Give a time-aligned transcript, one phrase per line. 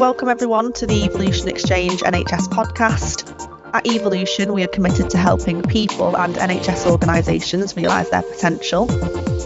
[0.00, 3.28] Welcome everyone to the Evolution Exchange NHS podcast.
[3.74, 8.90] At Evolution, we are committed to helping people and NHS organisations realise their potential.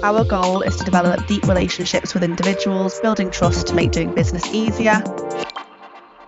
[0.04, 4.46] Our goal is to develop deep relationships with individuals, building trust to make doing business
[4.54, 5.02] easier.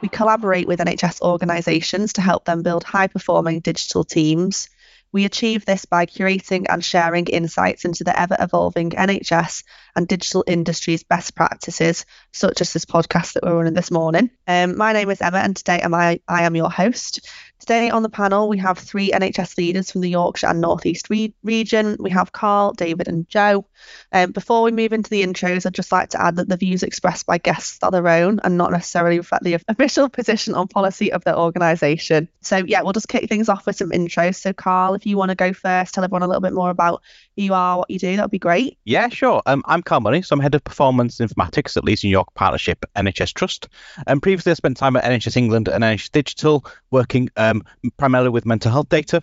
[0.00, 4.68] We collaborate with NHS organisations to help them build high performing digital teams.
[5.12, 9.64] We achieve this by curating and sharing insights into the ever evolving NHS
[9.94, 14.30] and digital industries best practices, such as this podcast that we're running this morning.
[14.46, 17.26] Um, my name is Emma, and today am I, I am your host.
[17.66, 21.10] Today on the panel, we have three NHS leaders from the Yorkshire and North East
[21.10, 21.96] re- region.
[21.98, 23.66] We have Carl, David, and Jo.
[24.12, 26.84] Um, before we move into the intros, I'd just like to add that the views
[26.84, 31.10] expressed by guests are their own and not necessarily reflect the official position on policy
[31.10, 32.28] of their organisation.
[32.40, 34.36] So, yeah, we'll just kick things off with some intros.
[34.36, 37.02] So, Carl, if you want to go first, tell everyone a little bit more about
[37.36, 38.78] you are, what you do, that would be great.
[38.84, 39.42] Yeah, sure.
[39.46, 42.84] Um, I'm Carl Money, so I'm head of performance informatics at Leeds and York Partnership
[42.96, 43.68] NHS Trust.
[44.06, 47.62] And previously, I spent time at NHS England and NHS Digital, working um,
[47.96, 49.22] primarily with mental health data.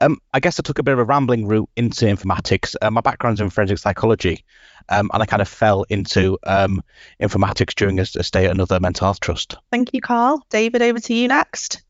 [0.00, 2.74] Um, I guess I took a bit of a rambling route into informatics.
[2.80, 4.44] Uh, my background's in forensic psychology,
[4.88, 6.82] um, and I kind of fell into um,
[7.20, 9.56] informatics during a, a stay at another mental health trust.
[9.70, 10.44] Thank you, Carl.
[10.50, 11.82] David, over to you next.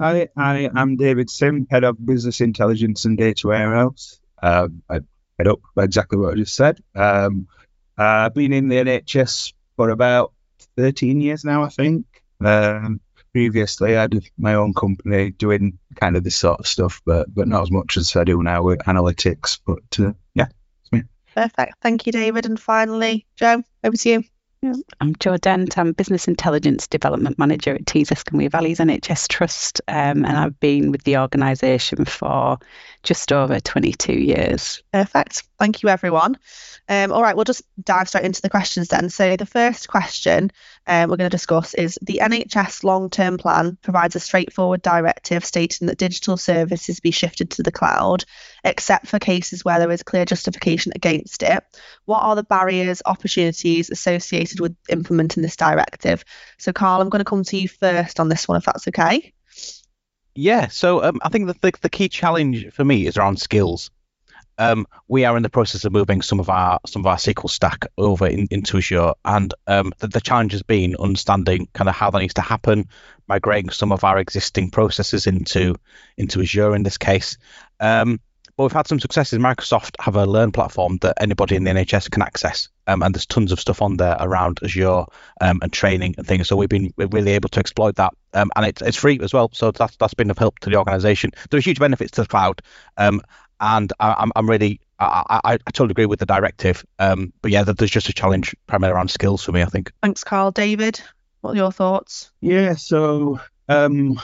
[0.00, 4.20] Hi, I am David Simm, head of business intelligence and data warehouse.
[4.42, 5.00] Um, I
[5.38, 6.78] head up exactly what I just said.
[6.94, 7.48] Um,
[7.98, 10.32] I've been in the NHS for about
[10.76, 12.06] 13 years now, I think.
[12.44, 13.00] Um,
[13.32, 17.48] previously, I had my own company doing kind of this sort of stuff, but but
[17.48, 19.58] not as much as I do now with analytics.
[19.66, 20.48] But uh, yeah,
[20.82, 21.02] it's me.
[21.34, 21.74] Perfect.
[21.82, 22.46] Thank you, David.
[22.46, 24.24] And finally, Jo, over to you.
[25.00, 25.78] I'm Jo Dent.
[25.78, 30.36] I'm Business Intelligence Development Manager at Tees Esk and Wear Valleys NHS Trust, um, and
[30.36, 32.58] I've been with the organisation for
[33.06, 34.82] just over 22 years.
[34.92, 35.44] Perfect.
[35.58, 36.36] Thank you, everyone.
[36.88, 39.08] Um, all right, we'll just dive straight into the questions then.
[39.10, 40.50] So, the first question
[40.86, 45.44] um, we're going to discuss is the NHS long term plan provides a straightforward directive
[45.44, 48.24] stating that digital services be shifted to the cloud,
[48.64, 51.64] except for cases where there is clear justification against it.
[52.04, 56.24] What are the barriers, opportunities associated with implementing this directive?
[56.58, 59.32] So, Carl, I'm going to come to you first on this one, if that's okay.
[60.36, 63.90] Yeah, so um, I think the, the, the key challenge for me is around skills.
[64.58, 67.50] Um, we are in the process of moving some of our some of our SQL
[67.50, 71.94] stack over in, into Azure, and um, the, the, challenge has been understanding kind of
[71.94, 72.88] how that needs to happen,
[73.28, 75.74] migrating some of our existing processes into
[76.16, 77.36] into Azure in this case.
[77.80, 78.18] Um,
[78.56, 79.38] but we've had some successes.
[79.38, 83.26] Microsoft have a Learn platform that anybody in the NHS can access, um, and there's
[83.26, 85.04] tons of stuff on there around Azure
[85.40, 86.48] um, and training and things.
[86.48, 89.50] So we've been really able to exploit that, um, and it's it's free as well.
[89.52, 91.32] So that's that's been of help to the organisation.
[91.50, 92.62] There are huge benefits to the cloud,
[92.96, 93.20] um,
[93.60, 96.84] and I, am I'm, I'm really I, I, I, totally agree with the directive.
[96.98, 99.62] Um, but yeah, there's just a challenge primarily around skills for me.
[99.62, 99.92] I think.
[100.02, 100.50] Thanks, Carl.
[100.50, 101.00] David,
[101.42, 102.30] what are your thoughts?
[102.40, 104.20] Yeah, so um,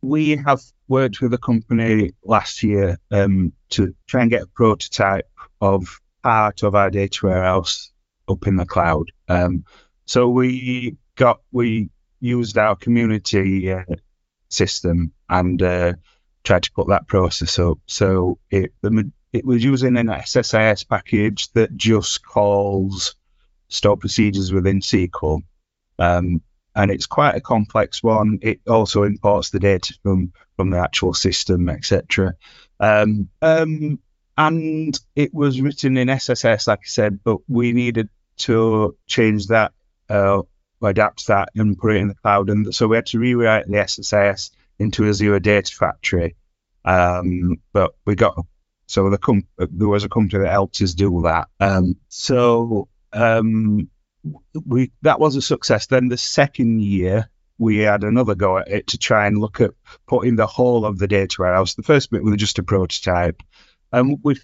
[0.00, 5.28] we have worked with a company last year um, to try and get a prototype
[5.60, 7.90] of part of our data warehouse
[8.28, 9.10] up in the cloud.
[9.28, 9.64] Um,
[10.06, 13.84] so we got we used our community uh,
[14.48, 15.94] system and uh,
[16.44, 17.78] tried to put that process up.
[17.86, 18.72] So it
[19.32, 23.14] it was using an SSIS package that just calls
[23.68, 25.40] store procedures within SQL.
[25.98, 26.42] Um,
[26.74, 28.38] and it's quite a complex one.
[28.42, 32.34] It also imports the data from from the actual system, etc.
[32.80, 33.98] Um, um,
[34.36, 39.72] and it was written in SSIS, like I said, but we needed to change that,
[40.08, 40.42] uh,
[40.82, 42.50] adapt that, and put it in the cloud.
[42.50, 46.36] And so we had to rewrite the SSIS into Azure Data Factory.
[46.84, 48.44] Um, but we got
[48.86, 51.48] so the there was a company that helped us do that.
[51.60, 53.88] Um, so um,
[54.66, 55.86] we that was a success.
[55.86, 57.28] Then the second year
[57.58, 59.72] we had another go at it to try and look at
[60.06, 61.74] putting the whole of the data warehouse.
[61.74, 63.42] The first bit was just a prototype,
[63.92, 64.36] and we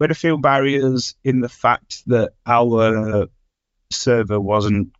[0.00, 3.28] had a few barriers in the fact that our
[3.90, 4.92] server wasn't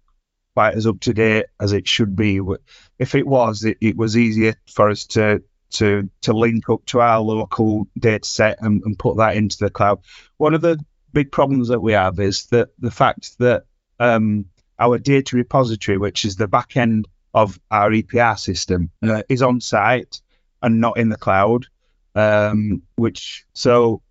[0.55, 2.41] quite as up to date as it should be.
[2.99, 5.43] If it was, it, it was easier for us to
[5.73, 9.71] to to link up to our local data set and, and put that into the
[9.71, 10.01] cloud.
[10.37, 13.65] One of the big problems that we have is that the fact that
[13.99, 14.47] um,
[14.79, 19.61] our data repository, which is the back end of our EPR system, uh, is on
[19.61, 20.21] site
[20.63, 21.67] and not in the cloud.
[22.15, 24.03] Um, which so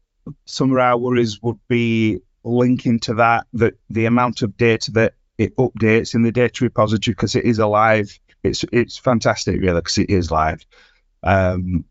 [0.46, 5.14] some of our worries would be linking to that that the amount of data that
[5.38, 8.18] it updates in the data repository because it is alive.
[8.44, 10.66] It's it's fantastic really because it is live.
[11.24, 11.86] Um,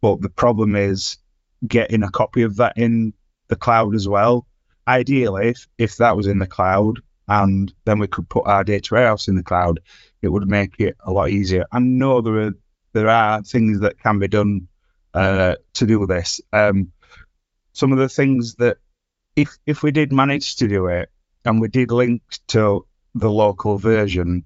[0.00, 1.18] but the problem is
[1.66, 3.12] getting a copy of that in
[3.48, 4.46] the cloud as well.
[4.86, 8.94] Ideally, if, if that was in the cloud, and then we could put our data
[8.94, 9.80] warehouse in the cloud,
[10.22, 11.64] it would make it a lot easier.
[11.72, 12.52] I know there are
[12.92, 14.68] there are things that can be done
[15.12, 16.40] uh, to do this.
[16.52, 16.92] Um,
[17.72, 18.78] some of the things that
[19.34, 21.10] if if we did manage to do it
[21.44, 24.44] and we did link to the local version,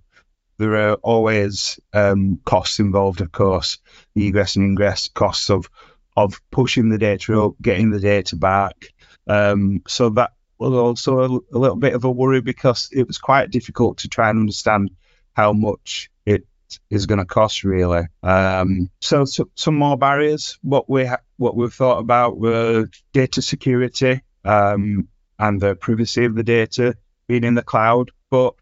[0.58, 3.78] there are always um, costs involved, of course,
[4.14, 5.70] the egress and ingress costs of
[6.16, 8.92] of pushing the data up, getting the data back.
[9.26, 13.18] Um, so that was also a, a, little bit of a worry because it was
[13.18, 14.90] quite difficult to try and understand
[15.32, 16.46] how much it
[16.90, 18.02] is going to cost really.
[18.22, 20.58] Um, so, so, some more barriers.
[20.62, 25.08] What we ha- what we've thought about were data security um,
[25.38, 26.94] and the privacy of the data
[27.26, 28.10] being in the cloud.
[28.30, 28.54] But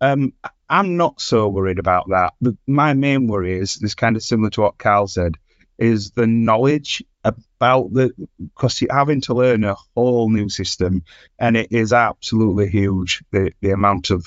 [0.00, 0.32] um,
[0.68, 2.32] I'm not so worried about that.
[2.40, 5.34] The, my main worry is is kind of similar to what Carl said,
[5.78, 11.04] is the knowledge about the because you're having to learn a whole new system,
[11.38, 14.26] and it is absolutely huge the the amount of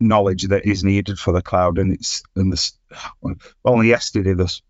[0.00, 1.78] knowledge that is needed for the cloud.
[1.78, 2.78] And it's and this
[3.64, 4.62] only yesterday this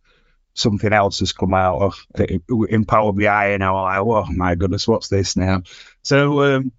[0.55, 2.07] something else has come out of
[2.49, 5.63] in Power BI, and I'm like, oh my goodness, what's this now?
[6.03, 6.73] So, um,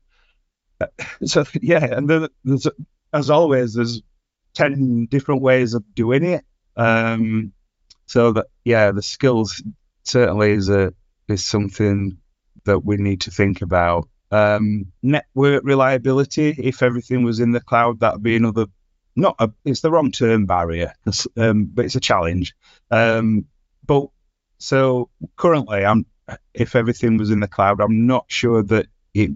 [1.25, 2.09] so yeah, and
[2.43, 2.67] there's
[3.13, 4.01] as always, there's
[4.53, 6.45] ten different ways of doing it.
[6.77, 7.53] Um,
[8.07, 9.61] so that yeah, the skills
[10.05, 10.93] certainly is a
[11.27, 12.17] is something
[12.65, 14.07] that we need to think about.
[14.31, 18.67] Um, network reliability, if everything was in the cloud, that'd be another.
[19.15, 20.93] Not a, it's the wrong term barrier,
[21.37, 22.53] um, but it's a challenge.
[22.91, 23.45] Um,
[23.85, 24.07] but
[24.57, 26.05] so currently, I'm
[26.53, 29.31] if everything was in the cloud, I'm not sure that it,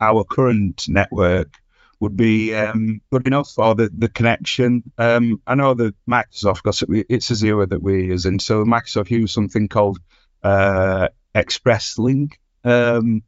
[0.00, 1.54] our current network
[2.00, 4.84] would be um, good enough for the, the connection.
[4.98, 9.32] Um, I know that Microsoft, because it's Azure that we use, and so Microsoft use
[9.32, 9.98] something called
[10.42, 13.22] uh, Express Link, um,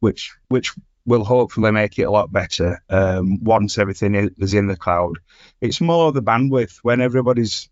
[0.00, 0.72] which which
[1.04, 5.18] will hopefully make it a lot better um, once everything is in the cloud.
[5.60, 7.68] It's more the bandwidth when everybody's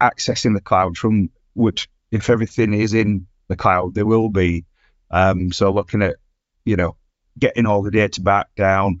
[0.00, 4.64] accessing the cloud from which if everything is in the cloud, there will be.
[5.10, 6.16] Um, so looking at
[6.64, 6.96] you know
[7.38, 9.00] getting all the data back down.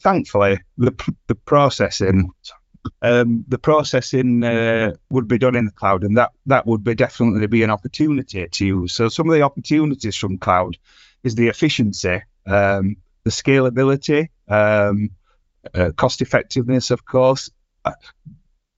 [0.00, 0.92] Thankfully, the
[1.26, 2.30] the processing
[3.02, 6.94] um, the processing uh, would be done in the cloud, and that that would be
[6.94, 8.92] definitely be an opportunity to use.
[8.92, 10.76] So some of the opportunities from cloud
[11.22, 15.10] is the efficiency, um, the scalability, um,
[15.74, 17.50] uh, cost effectiveness, of course.
[17.84, 17.92] Uh,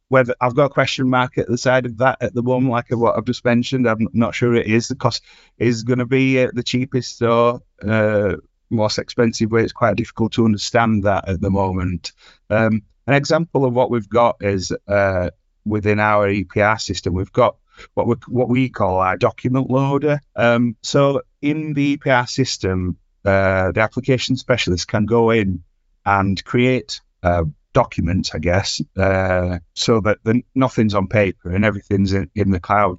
[0.09, 2.87] whether I've got a question mark at the side of that at the moment, like
[2.91, 4.89] what I've just mentioned, I'm not sure it is.
[4.89, 5.23] The cost
[5.57, 8.35] is going to be uh, the cheapest or uh,
[8.71, 9.63] most expensive way.
[9.63, 12.13] It's quite difficult to understand that at the moment.
[12.49, 15.31] Um, an example of what we've got is uh,
[15.65, 17.57] within our EPR system, we've got
[17.95, 20.21] what we what we call our document loader.
[20.37, 25.63] Um, so in the EPR system, uh, the application specialist can go in
[26.05, 32.13] and create uh, documents, I guess, uh, so that the, nothing's on paper and everything's
[32.13, 32.99] in, in the cloud.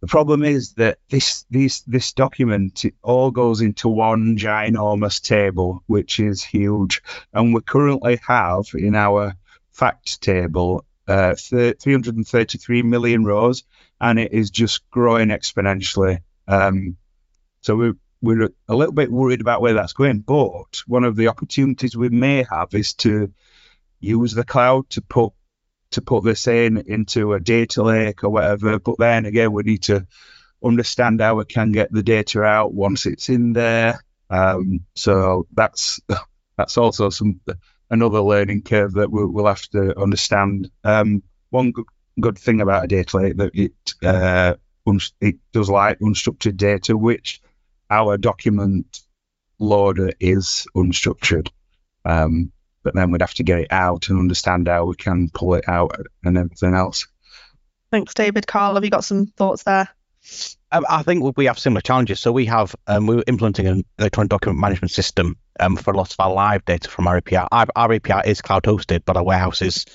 [0.00, 5.82] The problem is that this this this document it all goes into one ginormous table,
[5.86, 7.02] which is huge,
[7.34, 9.34] and we currently have in our
[9.72, 13.64] fact table uh, 333 million rows,
[14.00, 16.20] and it is just growing exponentially.
[16.48, 16.96] Um,
[17.60, 20.20] so we're we're a little bit worried about where that's going.
[20.20, 23.32] But one of the opportunities we may have is to
[24.00, 25.32] use the cloud to put
[25.92, 28.78] to put this in into a data lake or whatever.
[28.78, 30.06] But then again, we need to
[30.62, 34.00] understand how we can get the data out once it's in there.
[34.28, 36.00] Um, so that's
[36.56, 37.40] that's also some
[37.90, 40.70] another learning curve that we'll, we'll have to understand.
[40.84, 41.86] Um, one good,
[42.20, 43.72] good thing about a data lake that it
[44.04, 44.54] uh,
[45.20, 47.40] it does like unstructured data, which
[47.90, 49.00] our document
[49.58, 51.48] loader is unstructured.
[52.04, 55.54] Um, but then we'd have to get it out and understand how we can pull
[55.54, 55.94] it out
[56.24, 57.06] and everything else.
[57.90, 58.46] Thanks, David.
[58.46, 59.88] Carl, have you got some thoughts there?
[60.72, 62.20] Um, I think we have similar challenges.
[62.20, 66.20] So we have um, we're implementing an electronic document management system um, for lots of
[66.20, 67.48] our live data from our EPR.
[67.50, 69.86] Our, our EPR is cloud hosted, but our warehouse is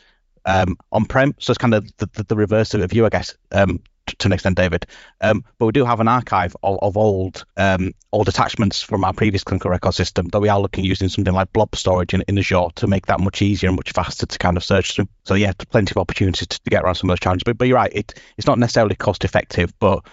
[0.46, 1.36] um, on prem.
[1.40, 4.34] So it's kind of the, the, the reverse of you, I guess, um, to an
[4.34, 4.86] extent, David.
[5.22, 9.14] Um, but we do have an archive of, of old um, old attachments from our
[9.14, 12.38] previous clinical record system that we are looking using something like blob storage in, in
[12.38, 15.08] Azure to make that much easier and much faster to kind of search through.
[15.24, 17.44] So yeah, plenty of opportunities to, to get around some of those challenges.
[17.44, 20.06] But, but you're right, it, it's not necessarily cost effective, but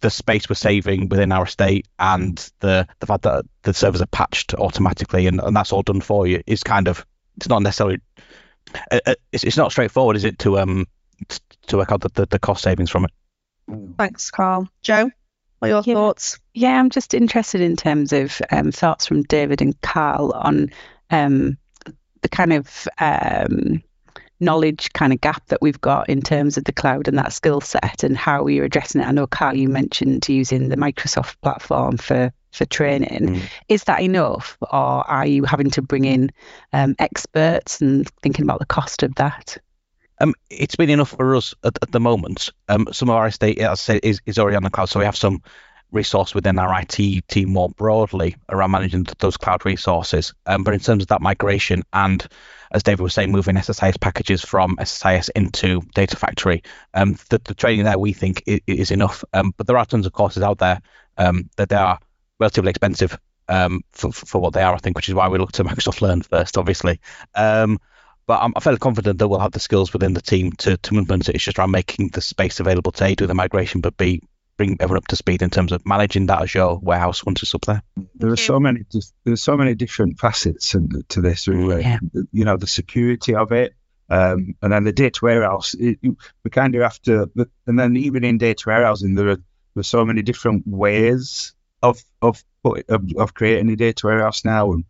[0.00, 4.06] the space we're saving within our estate and the the fact that the servers are
[4.06, 7.04] patched automatically and, and that's all done for you is kind of
[7.36, 8.00] it's not necessarily
[8.90, 10.86] uh, uh it's, it's not straightforward is it to um
[11.66, 13.10] to work out the, the, the cost savings from it
[13.96, 14.68] Thanks, Carl.
[14.82, 15.10] Jo,
[15.58, 15.94] what are your yeah.
[15.94, 16.38] thoughts?
[16.52, 20.70] Yeah, I'm just interested in terms of um, thoughts from David and Carl on
[21.10, 21.58] um,
[22.22, 23.82] the kind of um,
[24.40, 27.60] knowledge kind of gap that we've got in terms of the cloud and that skill
[27.60, 29.06] set and how you're addressing it.
[29.06, 33.26] I know Carl, you mentioned using the Microsoft platform for for training.
[33.26, 33.42] Mm.
[33.68, 36.30] Is that enough, or are you having to bring in
[36.72, 39.58] um, experts and thinking about the cost of that?
[40.24, 42.48] Um, it's been enough for us at, at the moment.
[42.70, 44.98] Um, some of our estate, as I said, is, is already on the cloud, so
[44.98, 45.42] we have some
[45.92, 50.32] resource within our IT team more broadly around managing those cloud resources.
[50.46, 52.26] Um, but in terms of that migration and,
[52.72, 56.62] as David was saying, moving SSIS packages from SSIS into Data Factory,
[56.94, 59.24] um, the, the, training there we think is, is enough.
[59.34, 60.80] Um, but there are tons of courses out there
[61.18, 61.98] um, that they are
[62.40, 63.18] relatively expensive
[63.50, 66.00] um, for, for what they are, I think, which is why we look to Microsoft
[66.00, 66.98] Learn first, obviously.
[67.34, 67.78] Um,
[68.26, 70.94] but I'm, I'm fairly confident that we'll have the skills within the team to, to
[70.94, 71.34] implement it.
[71.34, 74.22] It's just around making the space available to A, do the migration, but B,
[74.56, 77.64] bring everyone up to speed in terms of managing that Azure warehouse once it's up
[77.66, 77.82] there.
[78.14, 78.84] There are so many
[79.24, 80.70] there's so many different facets
[81.08, 81.48] to this.
[81.48, 81.82] Really.
[81.82, 81.98] Yeah.
[82.32, 83.74] You know, the security of it,
[84.08, 85.74] um, and then the data warehouse.
[85.74, 87.30] It, we kind of have to,
[87.66, 89.38] and then even in data warehousing, there are
[89.74, 91.52] there's so many different ways
[91.82, 94.84] of of of, of creating a data warehouse now, and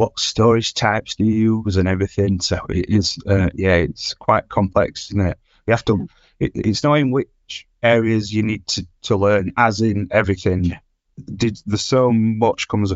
[0.00, 2.40] what storage types do you use and everything.
[2.40, 5.38] So it is, uh, yeah, it's quite complex, isn't it?
[5.66, 6.08] You have to.
[6.38, 10.72] It, it's knowing which areas you need to, to learn, as in everything.
[11.22, 12.94] Did there's so much comes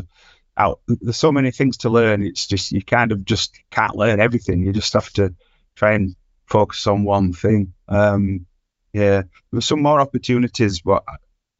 [0.57, 0.79] out.
[0.87, 2.23] There's so many things to learn.
[2.23, 4.65] It's just you kind of just can't learn everything.
[4.65, 5.35] You just have to
[5.75, 6.15] try and
[6.47, 7.73] focus on one thing.
[7.87, 8.47] Um,
[8.93, 9.21] yeah,
[9.51, 11.03] there's some more opportunities, but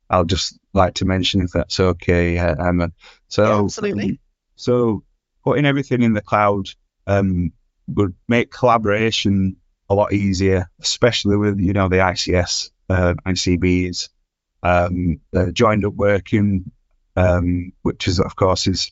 [0.09, 2.93] I'll just like to mention if that's okay, Emma.
[3.27, 4.19] So yeah, absolutely.
[4.55, 5.03] So
[5.45, 6.67] putting everything in the cloud
[7.07, 7.53] um,
[7.87, 9.57] would make collaboration
[9.89, 14.09] a lot easier, especially with you know the ICS uh, ICBs,
[14.63, 15.19] um,
[15.53, 16.71] joined up working,
[17.15, 18.91] um, which is of course is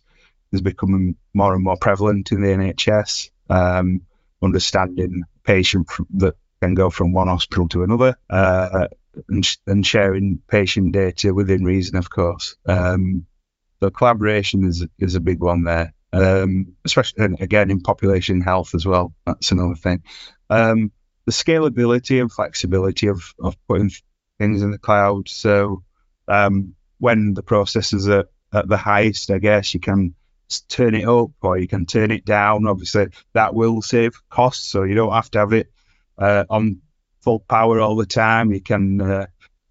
[0.51, 3.31] is becoming more and more prevalent in the NHS.
[3.49, 4.01] Um,
[4.41, 8.87] understanding patient that can go from one hospital to another, uh,
[9.27, 12.55] and, sh- and, sharing patient data within reason, of course.
[12.65, 13.25] Um,
[13.79, 18.85] so collaboration is is a big one there, um, especially again in population health as
[18.85, 19.13] well.
[19.25, 20.03] That's another thing.
[20.49, 20.91] Um,
[21.25, 23.91] the scalability and flexibility of, of putting
[24.39, 25.27] things in the cloud.
[25.27, 25.83] So
[26.27, 30.13] um, when the processes are at the highest, I guess you can
[30.69, 32.67] turn it up or you can turn it down.
[32.67, 35.71] Obviously, that will save costs, so you don't have to have it
[36.17, 36.81] uh, on
[37.21, 38.51] full power all the time.
[38.51, 39.25] You can uh,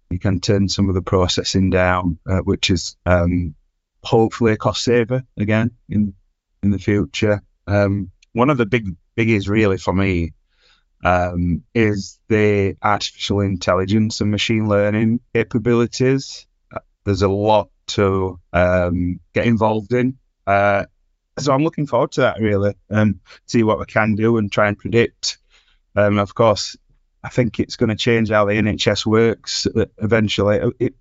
[0.09, 3.55] you can turn some of the processing down, uh, which is um,
[4.03, 6.13] hopefully a cost saver again in
[6.63, 7.41] in the future.
[7.67, 10.33] Um, one of the big biggies really for me
[11.03, 16.47] um, is the artificial intelligence and machine learning capabilities.
[16.73, 20.17] Uh, there's a lot to um, get involved in.
[20.47, 20.85] Uh,
[21.37, 24.67] so I'm looking forward to that really, and see what we can do and try
[24.67, 25.39] and predict.
[25.95, 26.77] Um, of course,
[27.23, 30.73] I think it's going to change how the NHS works uh, eventually.
[30.79, 30.95] It,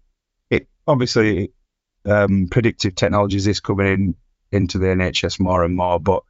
[0.50, 1.52] it obviously
[2.04, 4.14] um, predictive technologies is coming in
[4.52, 6.22] into the NHS more and more, but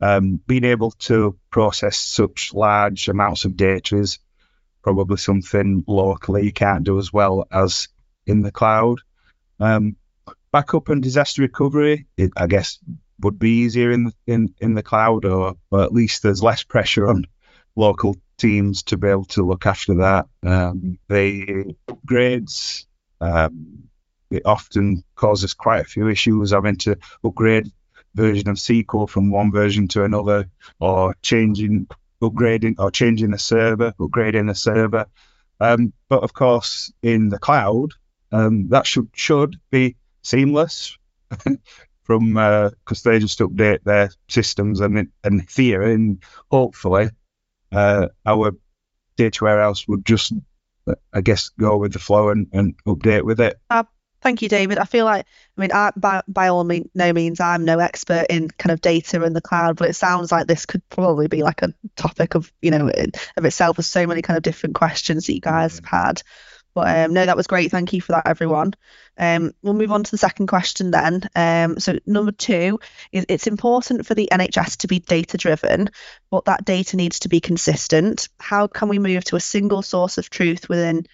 [0.00, 4.18] um, being able to process such large amounts of data is
[4.82, 7.88] probably something locally you can't do as well as
[8.26, 9.00] in the cloud.
[9.58, 9.96] Um,
[10.52, 12.78] backup and disaster recovery, it, I guess,
[13.20, 16.62] would be easier in the, in, in the cloud, or, or at least there's less
[16.62, 17.26] pressure on
[17.74, 20.26] local teams to be able to look after that.
[20.44, 22.84] Um, the upgrades,
[23.20, 23.84] um,
[24.30, 27.70] it often causes quite a few issues having to upgrade
[28.14, 30.48] version of SQL from one version to another,
[30.80, 31.86] or changing,
[32.22, 35.06] upgrading, or changing the server, upgrading the server.
[35.60, 37.92] Um, but of course, in the cloud,
[38.32, 40.98] um, that should should be seamless
[42.02, 47.10] from because uh, they just update their systems and and theory, and hopefully
[47.72, 48.52] uh, our
[49.16, 50.32] data warehouse would just,
[51.12, 53.58] I guess, go with the flow and, and update with it.
[54.26, 54.78] Thank you, David.
[54.78, 55.24] I feel like,
[55.56, 58.80] I mean, I, by, by all mean, no means I'm no expert in kind of
[58.80, 62.34] data in the cloud, but it sounds like this could probably be like a topic
[62.34, 62.90] of, you know,
[63.36, 66.22] of itself with so many kind of different questions that you guys have had.
[66.74, 67.70] But um, no, that was great.
[67.70, 68.74] Thank you for that, everyone.
[69.16, 71.22] Um, we'll move on to the second question then.
[71.36, 72.80] Um, so number two
[73.12, 75.88] is it's important for the NHS to be data driven,
[76.32, 78.28] but that data needs to be consistent.
[78.40, 81.06] How can we move to a single source of truth within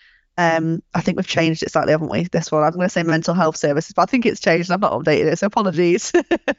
[0.43, 2.25] um, I think we've changed it slightly, haven't we?
[2.25, 4.71] This one, I'm going to say mental health services, but I think it's changed.
[4.71, 6.13] I've not updated it, so apologies.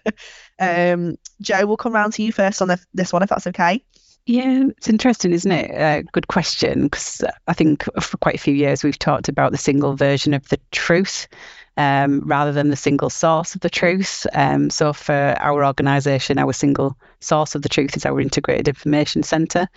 [0.59, 3.83] um, Jo, we'll come round to you first on the, this one, if that's okay.
[4.25, 5.71] Yeah, it's interesting, isn't it?
[5.71, 9.57] Uh, good question, because I think for quite a few years we've talked about the
[9.57, 11.27] single version of the truth
[11.77, 14.27] um, rather than the single source of the truth.
[14.33, 19.23] Um, so for our organisation, our single source of the truth is our integrated information
[19.23, 19.67] centre.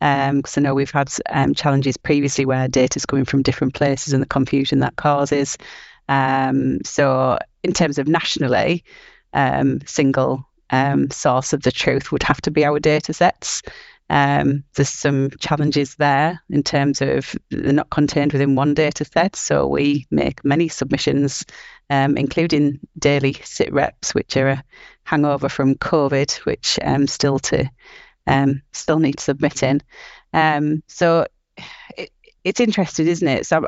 [0.00, 3.74] Because um, I know we've had um, challenges previously where data is coming from different
[3.74, 5.56] places and the confusion that causes.
[6.08, 8.84] Um, so in terms of nationally,
[9.32, 10.46] um, single
[11.10, 13.62] source of the truth would have to be our data sets.
[14.10, 19.36] Um, there's some challenges there in terms of they're not contained within one data set.
[19.36, 21.44] So we make many submissions,
[21.90, 24.64] um, including daily sit reps, which are a
[25.04, 27.68] hangover from COVID, which um, still to
[28.26, 29.80] um, still need submitting.
[30.32, 31.26] Um, so
[31.96, 32.10] it,
[32.42, 33.46] it's interesting, isn't it?
[33.46, 33.66] So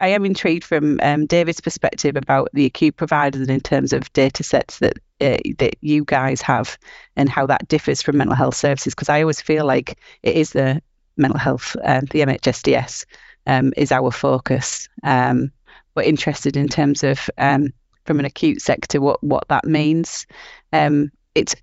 [0.00, 4.12] I am intrigued from um, David's perspective about the acute providers and in terms of
[4.12, 6.78] data sets that uh, that you guys have
[7.16, 10.50] and how that differs from mental health services because I always feel like it is
[10.50, 10.82] the
[11.16, 13.06] mental health, uh, the MHSDS
[13.46, 14.88] um, is our focus.
[15.02, 15.52] Um,
[15.94, 17.72] we're interested in terms of um,
[18.04, 20.26] from an acute sector what what that means.
[20.72, 21.54] Um, it's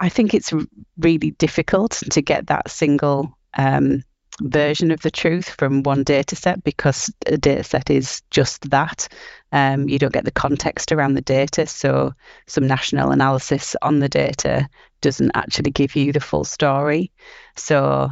[0.00, 0.52] I think it's
[0.98, 4.02] really difficult to get that single um,
[4.40, 9.08] version of the truth from one data set because a data set is just that.
[9.52, 11.66] Um, you don't get the context around the data.
[11.66, 12.14] So,
[12.46, 14.68] some national analysis on the data
[15.00, 17.12] doesn't actually give you the full story.
[17.56, 18.10] So,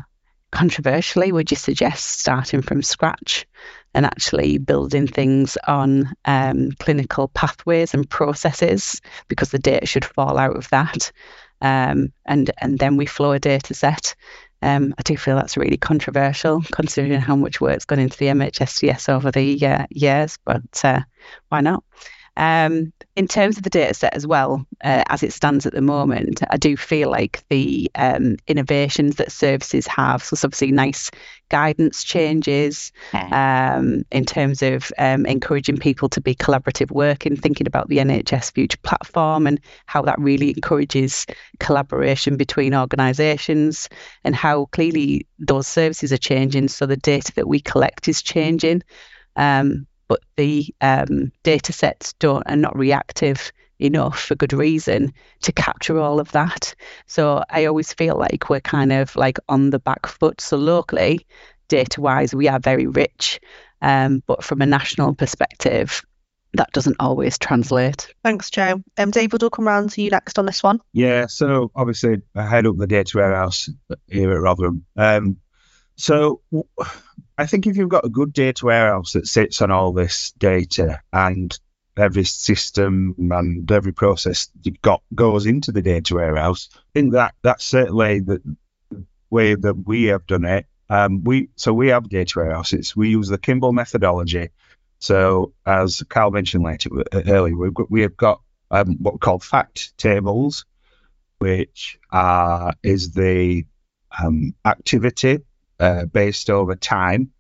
[0.51, 3.47] controversially, would you suggest starting from scratch
[3.95, 10.39] and actually building things on um, clinical pathways and processes because the data should fall
[10.39, 11.13] out of that?
[11.61, 14.15] Um, and and then we flow a data set
[14.63, 19.09] um, I do feel that's really controversial considering how much work's gone into the MHSDS
[19.09, 21.01] over the uh, years, but uh,
[21.49, 21.85] why not?
[22.39, 25.83] Um, in terms of the data set as well, uh, as it stands at the
[25.83, 31.11] moment, I do feel like the um, innovations that services have, so obviously NICE
[31.49, 37.89] guidance changes um, in terms of um, encouraging people to be collaborative working, thinking about
[37.89, 41.27] the NHS Future platform and how that really encourages
[41.59, 43.89] collaboration between organisations
[44.23, 46.69] and how clearly those services are changing.
[46.69, 48.85] So the data that we collect is changing.
[49.35, 55.53] Um, but the um, data sets don't are not reactive enough for good reason to
[55.53, 56.75] capture all of that.
[57.07, 60.41] So I always feel like we're kind of like on the back foot.
[60.41, 61.27] So locally,
[61.69, 63.41] data wise, we are very rich.
[63.81, 66.03] Um, but from a national perspective,
[66.55, 68.13] that doesn't always translate.
[68.25, 68.83] Thanks, Jo.
[68.97, 70.81] Um, David, we'll come round to you next on this one.
[70.93, 73.69] Yeah, so obviously I head up the data warehouse
[74.09, 74.85] here at Rotherham.
[74.97, 75.37] Um,
[75.97, 76.41] so
[77.39, 81.01] I think if you've got a good data warehouse that sits on all this data
[81.13, 81.57] and
[81.97, 87.37] every system and every process you've got goes into the data warehouse, I think that
[87.43, 88.43] that's certainly the
[89.31, 90.67] way that we have done it.
[90.91, 92.97] Um, we so we have data warehouses.
[92.97, 94.49] We use the Kimball methodology.
[94.99, 98.41] So as Carl mentioned later uh, earlier, we've got, we have got
[98.73, 100.65] um, what we call fact tables,
[101.39, 103.65] which are is the
[104.21, 105.39] um, activity
[105.81, 107.33] uh, based over time.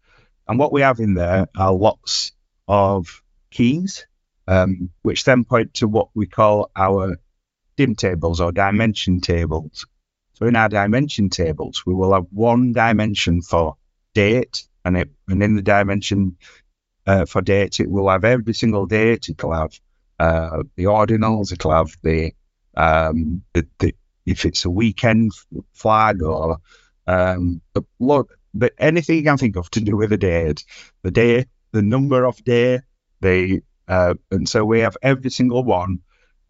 [0.47, 2.33] And what we have in there are lots
[2.67, 4.07] of keys,
[4.47, 7.19] um, which then point to what we call our
[7.77, 9.87] dim tables or dimension tables.
[10.35, 13.77] So in our dimension tables, we will have one dimension for
[14.15, 16.37] date, and it and in the dimension
[17.07, 19.29] uh, for date, it will have every single date.
[19.29, 19.81] It'll have
[20.19, 21.53] uh, the ordinals.
[21.53, 22.35] It'll have the,
[22.77, 23.95] um, the, the
[24.27, 25.33] if it's a weekend
[25.73, 26.59] flag or
[27.09, 27.63] um,
[27.99, 28.39] look,
[28.79, 30.65] anything you can think of to do with the date,
[31.03, 32.81] the day, the number of day,
[33.21, 36.01] the uh, and so we have every single one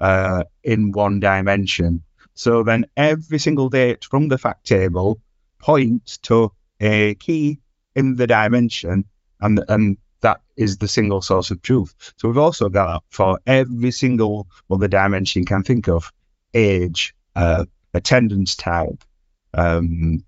[0.01, 2.03] uh, in one dimension.
[2.35, 5.21] So then every single date from the fact table
[5.61, 7.61] points to a key
[7.95, 9.05] in the dimension,
[9.41, 11.95] and and that is the single source of truth.
[12.17, 16.13] So we've also got for every single other dimension you can think of:
[16.53, 19.05] age, uh, attendance type,
[19.55, 20.25] um,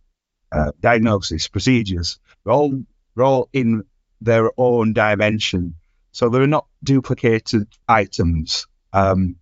[0.53, 2.83] uh, diagnosis, procedures, they're all,
[3.15, 3.85] they're all in
[4.21, 5.75] their own dimension.
[6.13, 8.67] So they're not duplicated items.
[8.93, 9.37] Um,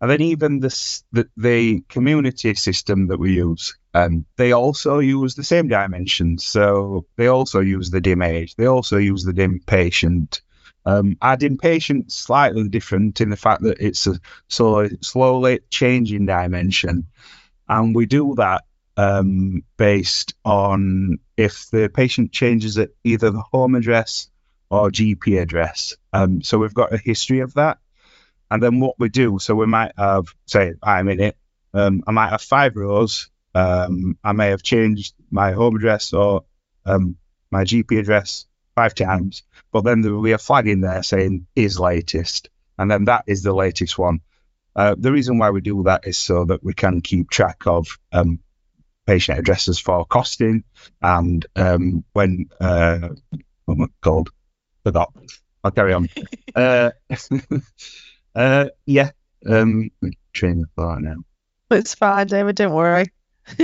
[0.00, 5.34] and then even this, the, the community system that we use, um, they also use
[5.34, 6.44] the same dimensions.
[6.44, 8.54] So they also use the dim age.
[8.56, 10.42] They also use the dim patient.
[10.84, 16.26] Um, our dim patient slightly different in the fact that it's a slowly, slowly changing
[16.26, 17.06] dimension.
[17.68, 18.64] And we do that
[18.96, 24.28] um, based on if the patient changes at either the home address
[24.70, 25.96] or GP address.
[26.12, 27.78] Um, so we've got a history of that.
[28.50, 31.36] And then what we do, so we might have, say, I'm in it,
[31.72, 36.44] um, I might have five rows Um, I may have changed my home address or
[36.84, 37.16] um,
[37.50, 41.46] my GP address five times, but then there will be a flag in there saying
[41.54, 44.20] is latest, and then that is the latest one.
[44.74, 47.86] Uh, the reason why we do that is so that we can keep track of
[48.12, 48.40] um,
[49.06, 50.64] patient addresses for costing
[51.02, 53.08] and um, when uh,
[53.64, 54.30] what am I called?
[54.84, 55.12] Forgot.
[55.62, 56.08] I'll carry on.
[56.54, 56.90] uh,
[58.34, 59.10] uh, yeah.
[59.46, 59.90] Um,
[60.32, 61.16] train of thought now.
[61.70, 62.56] It's fine, David.
[62.56, 63.06] Don't worry.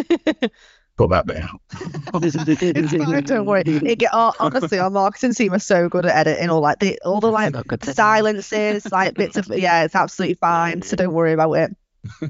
[0.97, 1.61] Put that bit out.
[1.73, 3.23] it's fine.
[3.25, 3.63] Don't worry.
[3.67, 6.99] It get, oh, honestly, our marketing team are so good at editing all like the
[7.03, 9.85] all the like Not good to- silences, like bits of yeah.
[9.85, 10.83] It's absolutely fine.
[10.83, 11.77] So don't worry about it.
[12.21, 12.29] Do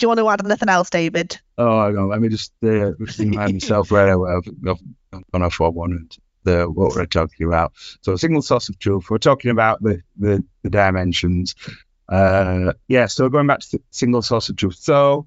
[0.00, 1.38] you want to add anything else, David?
[1.58, 2.08] Oh, hang on.
[2.10, 4.36] Let me just uh, remind myself where I.
[4.36, 4.48] I've,
[5.12, 7.72] I've gone off what one and the what we're talking about.
[8.02, 9.10] So, single source of truth.
[9.10, 11.54] We're talking about the the, the dimensions.
[12.08, 13.06] Uh, yeah.
[13.06, 14.76] So going back to the single source of truth.
[14.76, 15.26] So,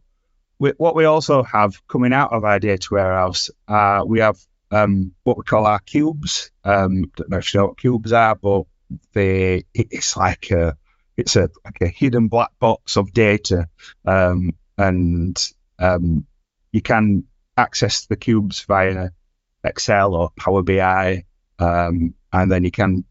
[0.59, 4.37] we, what we also have coming out of our data warehouse, uh, we have
[4.71, 6.51] um, what we call our cubes.
[6.63, 8.63] Um, don't know if you know what cubes are, but
[9.13, 10.77] they it's like a
[11.17, 13.67] it's a like a hidden black box of data,
[14.05, 16.25] um, and um,
[16.71, 19.09] you can access the cubes via
[19.63, 21.25] Excel or Power BI,
[21.59, 23.05] um, and then you can.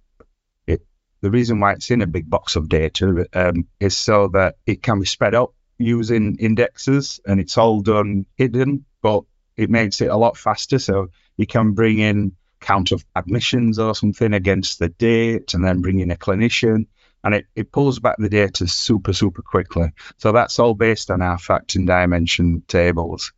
[0.67, 0.83] It,
[1.21, 4.83] the reason why it's in a big box of data um, is so that it
[4.83, 9.25] can be sped up using indexes, and it's all done hidden, but
[9.57, 10.79] it makes it a lot faster.
[10.79, 15.83] So you can bring in count of admissions or something against the date, and then
[15.83, 16.87] bring in a clinician,
[17.25, 19.93] and it, it pulls back the data super super quickly.
[20.19, 23.33] So that's all based on our fact and dimension tables.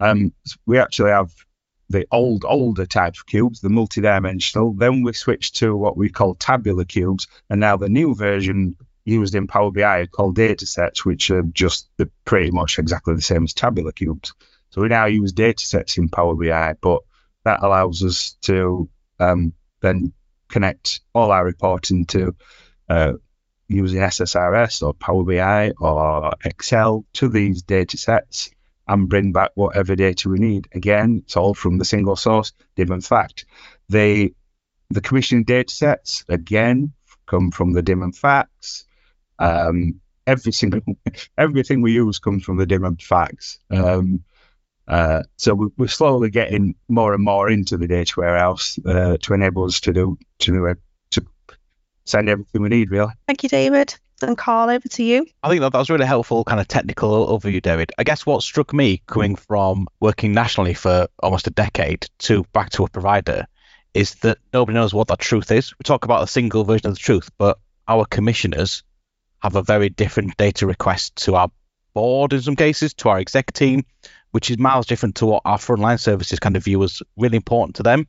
[0.00, 0.32] Um,
[0.66, 1.32] we actually have
[1.88, 4.76] the old, older type of cubes, the multidimensional.
[4.76, 9.34] Then we switched to what we call tabular cubes, and now the new version used
[9.34, 13.22] in Power BI are called data sets, which are just they're pretty much exactly the
[13.22, 14.32] same as tabular cubes.
[14.70, 17.02] So we now use data sets in Power BI, but
[17.44, 20.12] that allows us to um, then
[20.48, 22.34] connect all our reporting to
[22.88, 23.14] uh,
[23.68, 28.50] using SSRS or Power BI or Excel to these data sets
[28.86, 30.68] and bring back whatever data we need.
[30.72, 33.46] Again, it's all from the single source, dim and fact.
[33.88, 34.34] They,
[34.90, 36.92] the commissioning data sets, again,
[37.26, 38.84] come from the dim and facts.
[39.38, 40.80] Um, every single,
[41.38, 43.58] everything we use comes from the dim and facts.
[43.70, 44.24] Um,
[44.88, 49.32] uh, so we, we're slowly getting more and more into the data warehouse uh, to
[49.32, 50.66] enable us to do to do
[52.04, 52.90] send everything we need.
[52.90, 53.12] Really.
[53.26, 53.98] Thank you, David.
[54.22, 55.26] And Carl, over to you.
[55.42, 57.90] I think that, that was really helpful, kind of technical overview, David.
[57.98, 62.70] I guess what struck me coming from working nationally for almost a decade to back
[62.70, 63.46] to a provider
[63.94, 65.76] is that nobody knows what that truth is.
[65.78, 68.84] We talk about a single version of the truth, but our commissioners
[69.40, 71.50] have a very different data request to our
[71.94, 73.84] board in some cases, to our exec team,
[74.30, 77.76] which is miles different to what our frontline services kind of view as really important
[77.76, 78.06] to them.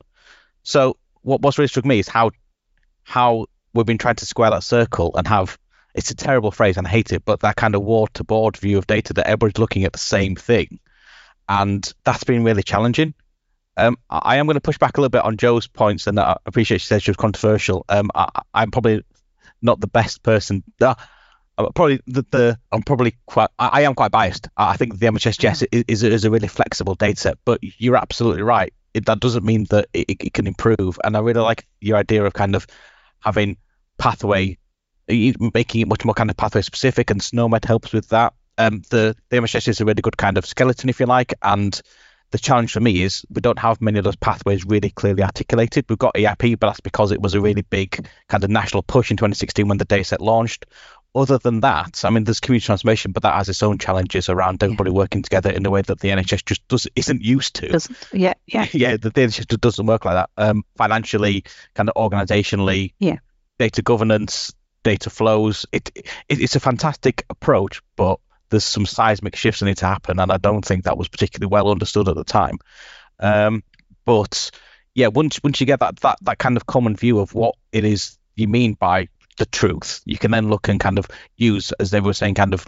[0.62, 2.30] So what what's really struck me is how
[3.02, 5.58] how we've been trying to square that circle and have
[5.94, 8.56] it's a terrible phrase and I hate it, but that kind of ward to board
[8.56, 10.80] view of data that everybody's looking at the same thing.
[11.48, 13.14] And that's been really challenging.
[13.76, 16.36] Um, I am going to push back a little bit on Jo's points, and I
[16.46, 17.84] appreciate she said she was controversial.
[17.88, 19.04] Um, I, I'm probably
[19.62, 20.62] not the best person.
[20.80, 20.94] Uh,
[21.58, 24.48] I'm probably the, the I'm probably quite I, I am quite biased.
[24.56, 28.42] I think the MHSDS is, is, is a really flexible data set, but you're absolutely
[28.42, 28.72] right.
[28.94, 30.98] It, that doesn't mean that it, it can improve.
[31.02, 32.66] And I really like your idea of kind of
[33.20, 33.56] having
[33.98, 34.58] pathway
[35.08, 38.32] making it much more kind of pathway specific, and SNOMED helps with that.
[38.56, 41.80] Um, the the MHS is a really good kind of skeleton, if you like, and
[42.30, 45.84] the challenge for me is we don't have many of those pathways really clearly articulated.
[45.88, 49.10] We've got EIP, but that's because it was a really big kind of national push
[49.10, 50.66] in 2016 when the dataset launched.
[51.16, 54.64] Other than that, I mean, there's community transformation, but that has its own challenges around
[54.64, 57.96] everybody working together in a way that the NHS just does isn't used to Doesn't,
[58.12, 58.66] yeah, yeah.
[58.72, 60.30] yeah, the NHS just doesn't work like that.
[60.36, 63.18] Um, financially, kind of organizationally, Yeah.
[63.58, 65.66] Data governance, data flows.
[65.72, 70.20] It, it it's a fantastic approach, but there's some seismic shifts that need to happen,
[70.20, 72.58] and I don't think that was particularly well understood at the time.
[73.18, 73.62] Um,
[74.04, 74.50] but
[74.94, 77.84] yeah, once once you get that that that kind of common view of what it
[77.84, 81.90] is you mean by the truth, you can then look and kind of use, as
[81.90, 82.64] they were saying, kind of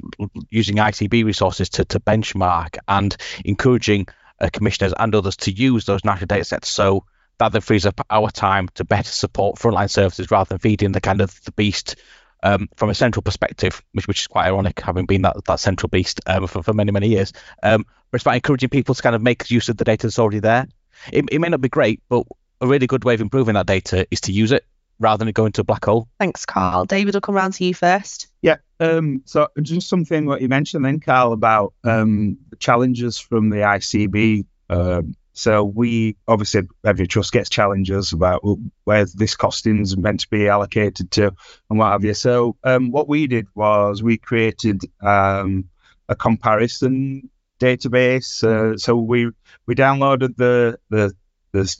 [0.50, 4.06] using ICB resources to to benchmark and encouraging
[4.40, 7.04] uh, commissioners and others to use those national data sets so
[7.38, 11.00] that then frees up our time to better support frontline services rather than feeding the
[11.00, 11.96] kind of the beast
[12.42, 15.88] um, from a central perspective, which which is quite ironic, having been that that central
[15.88, 17.32] beast um, for, for many many years.
[17.62, 20.18] Um, but it's about encouraging people to kind of make use of the data that's
[20.18, 20.68] already there.
[21.12, 22.24] It, it may not be great, but
[22.60, 24.64] a really good way of improving that data is to use it
[24.98, 26.08] rather than it go into a black hole.
[26.18, 26.86] Thanks, Carl.
[26.86, 28.28] David will come round to you first.
[28.40, 28.56] Yeah.
[28.80, 33.56] Um, so just something what you mentioned then, Carl, about um, the challenges from the
[33.56, 34.46] ICB.
[34.70, 38.42] Um, so we obviously every trust gets challenges about
[38.84, 41.34] where this costing is meant to be allocated to
[41.68, 42.14] and what have you.
[42.14, 45.68] So um, what we did was we created um,
[46.08, 47.28] a comparison
[47.60, 48.42] database.
[48.42, 49.30] Uh, so we
[49.66, 51.14] we downloaded the the
[51.52, 51.76] the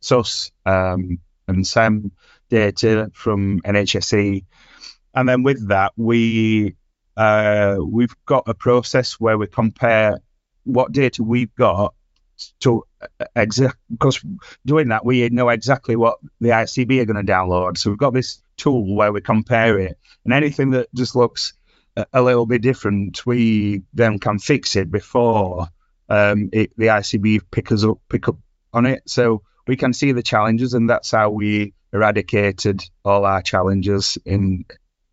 [0.00, 2.10] SUS um, and SEM
[2.48, 4.44] data from NHSE,
[5.14, 6.74] and then with that we
[7.16, 10.18] uh, we've got a process where we compare
[10.64, 11.94] what data we've got
[12.60, 12.82] to
[13.34, 14.24] exact because
[14.64, 17.76] doing that we know exactly what the ICB are going to download.
[17.78, 21.52] So we've got this tool where we compare it, and anything that just looks
[22.12, 25.68] a, little bit different, we then can fix it before
[26.08, 28.36] um, it, the ICB pick us up pick up
[28.72, 29.02] on it.
[29.06, 34.64] So we can see the challenges, and that's how we eradicated all our challenges in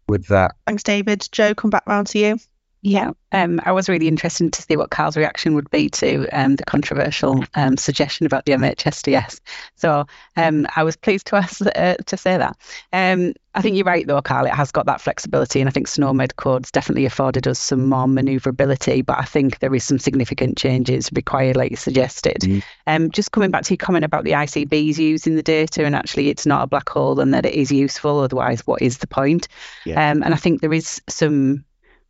[0.07, 0.55] with that.
[0.67, 1.27] Thanks, David.
[1.31, 2.37] Jo, come back round to you.
[2.85, 6.57] Yeah, um, I was really interested to see what Carl's reaction would be to um,
[6.57, 9.39] the controversial um, suggestion about the MHSDS.
[9.77, 12.57] So um, I was pleased to ask uh, to say that.
[12.91, 14.47] Um, I think you're right, though, Carl.
[14.47, 18.05] It has got that flexibility, and I think SNOMED codes definitely afforded us some more
[18.05, 19.05] manoeuvrability.
[19.05, 22.41] But I think there is some significant changes required, like you suggested.
[22.85, 23.11] Mm.
[23.13, 26.45] just coming back to your comment about the ICBs using the data, and actually it's
[26.45, 28.19] not a black hole, and that it is useful.
[28.19, 29.47] Otherwise, what is the point?
[29.85, 30.11] Yeah.
[30.11, 31.63] and I think there is some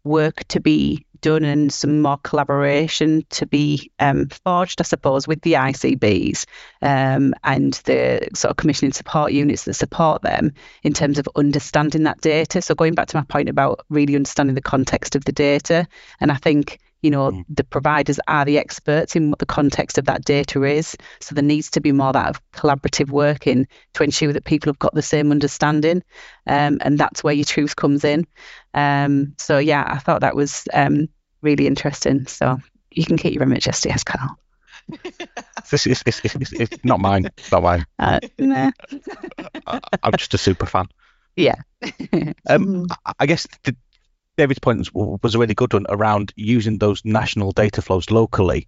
[0.03, 5.41] work to be done and some more collaboration to be um, forged, I suppose, with
[5.41, 6.45] the ICBs
[6.81, 10.51] um, and the sort of commissioning support units that support them
[10.83, 12.61] in terms of understanding that data.
[12.61, 15.87] So going back to my point about really understanding the context of the data,
[16.19, 17.45] and I think you know mm.
[17.49, 20.97] the providers are the experts in what the context of that data is.
[21.19, 24.79] So there needs to be more that of collaborative working to ensure that people have
[24.79, 26.03] got the same understanding
[26.47, 28.25] um, and that's where your truth comes in.
[28.73, 31.09] Um, so yeah i thought that was um,
[31.41, 32.25] really interesting.
[32.25, 32.57] So
[32.89, 34.39] you can keep your MHSDS carl
[35.71, 38.69] this is it's, it's, it's, not mine not mine uh, nah.
[40.03, 40.87] i'm just a super fan.
[41.35, 41.55] Yeah.
[42.47, 42.87] Um,
[43.19, 43.75] I guess the,
[44.37, 48.67] David's point was a really good one around using those national data flows locally.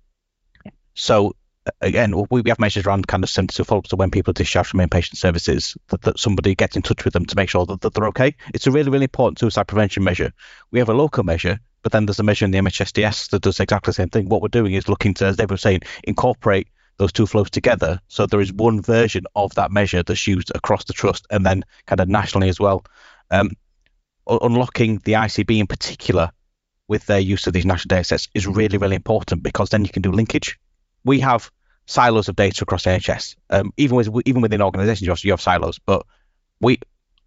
[0.93, 1.35] So
[1.81, 3.87] again, we have measures around kind of sensitive follow-up.
[3.87, 7.25] So when people discharge from inpatient services, that, that somebody gets in touch with them
[7.25, 8.35] to make sure that, that they're okay.
[8.53, 10.31] It's a really, really important suicide prevention measure.
[10.71, 13.59] We have a local measure, but then there's a measure in the MHSDS that does
[13.59, 14.29] exactly the same thing.
[14.29, 17.99] What we're doing is looking to, as David was saying, incorporate those two flows together.
[18.07, 21.65] So there is one version of that measure that's used across the trust and then
[21.87, 22.85] kind of nationally as well.
[23.31, 23.51] Um,
[24.27, 26.31] unlocking the ICB in particular
[26.87, 29.91] with their use of these national data sets is really, really important because then you
[29.91, 30.59] can do linkage.
[31.03, 31.51] We have
[31.85, 33.35] silos of data across NHS.
[33.49, 36.05] Um, even with even within organisations, you have silos, but
[36.59, 36.79] we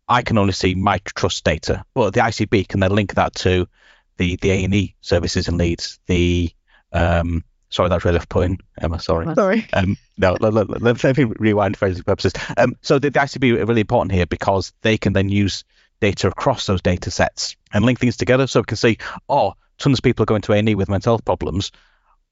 [0.09, 3.69] I can only see my trust data, but the ICB can then link that to
[4.17, 5.99] the the A and E services and Leeds.
[6.07, 6.51] The
[6.93, 8.99] um, sorry, that's really off point, Emma.
[9.01, 9.33] Sorry.
[9.35, 9.67] Sorry.
[9.73, 12.33] Um, no, let, let, let, let me rewind for purposes.
[12.57, 15.65] Um, so the, the ICB are really important here because they can then use
[16.01, 19.99] data across those data sets and link things together so we can see, oh, tons
[19.99, 21.73] of people are going to A&E with mental health problems.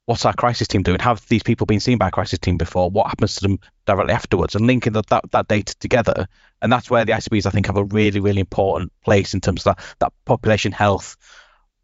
[0.05, 1.01] What's our crisis team doing?
[1.01, 2.91] Have these people been seen by a crisis team before?
[2.91, 4.55] What happens to them directly afterwards?
[4.55, 6.29] And linking that, that, that data together.
[6.63, 9.67] And that's where the ICBs, I think, have a really, really important place in terms
[9.67, 11.17] of that, that population health,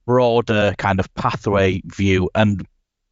[0.06, 2.30] broader kind of pathway view.
[2.32, 2.64] And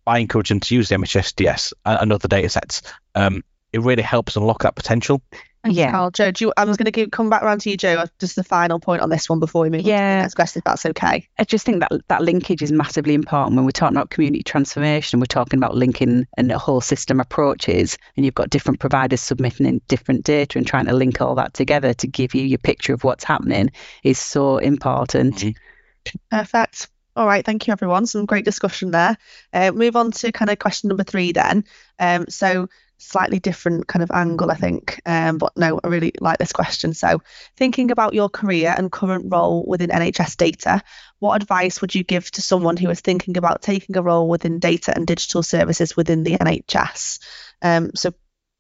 [0.05, 2.83] by encouraging them to use the MHSDS and other data sets,
[3.17, 5.23] um, it really helps unlock that potential.
[5.66, 5.90] Yeah.
[5.90, 8.35] Carl, Jo, do you, I was going to come back around to you, Jo, just
[8.35, 9.94] the final point on this one before we move yeah.
[9.94, 11.29] on to the next question, if that's okay.
[11.38, 15.20] I just think that that linkage is massively important when we're talking about community transformation.
[15.20, 19.83] We're talking about linking and whole system approaches, and you've got different providers submitting in
[19.87, 23.05] different data and trying to link all that together to give you your picture of
[23.05, 23.70] what's happening
[24.03, 25.37] is so important.
[25.37, 26.16] Mm-hmm.
[26.31, 26.88] Perfect.
[27.16, 28.07] All right, thank you everyone.
[28.07, 29.16] Some great discussion there.
[29.53, 31.64] Uh, move on to kind of question number three then.
[31.99, 32.68] Um, so
[33.01, 35.01] slightly different kind of angle, I think.
[35.07, 36.95] Um, but no, I really like this question.
[36.95, 37.23] So,
[37.57, 40.83] thinking about your career and current role within NHS data,
[41.19, 44.59] what advice would you give to someone who is thinking about taking a role within
[44.59, 47.19] data and digital services within the NHS?
[47.63, 48.13] Um, so,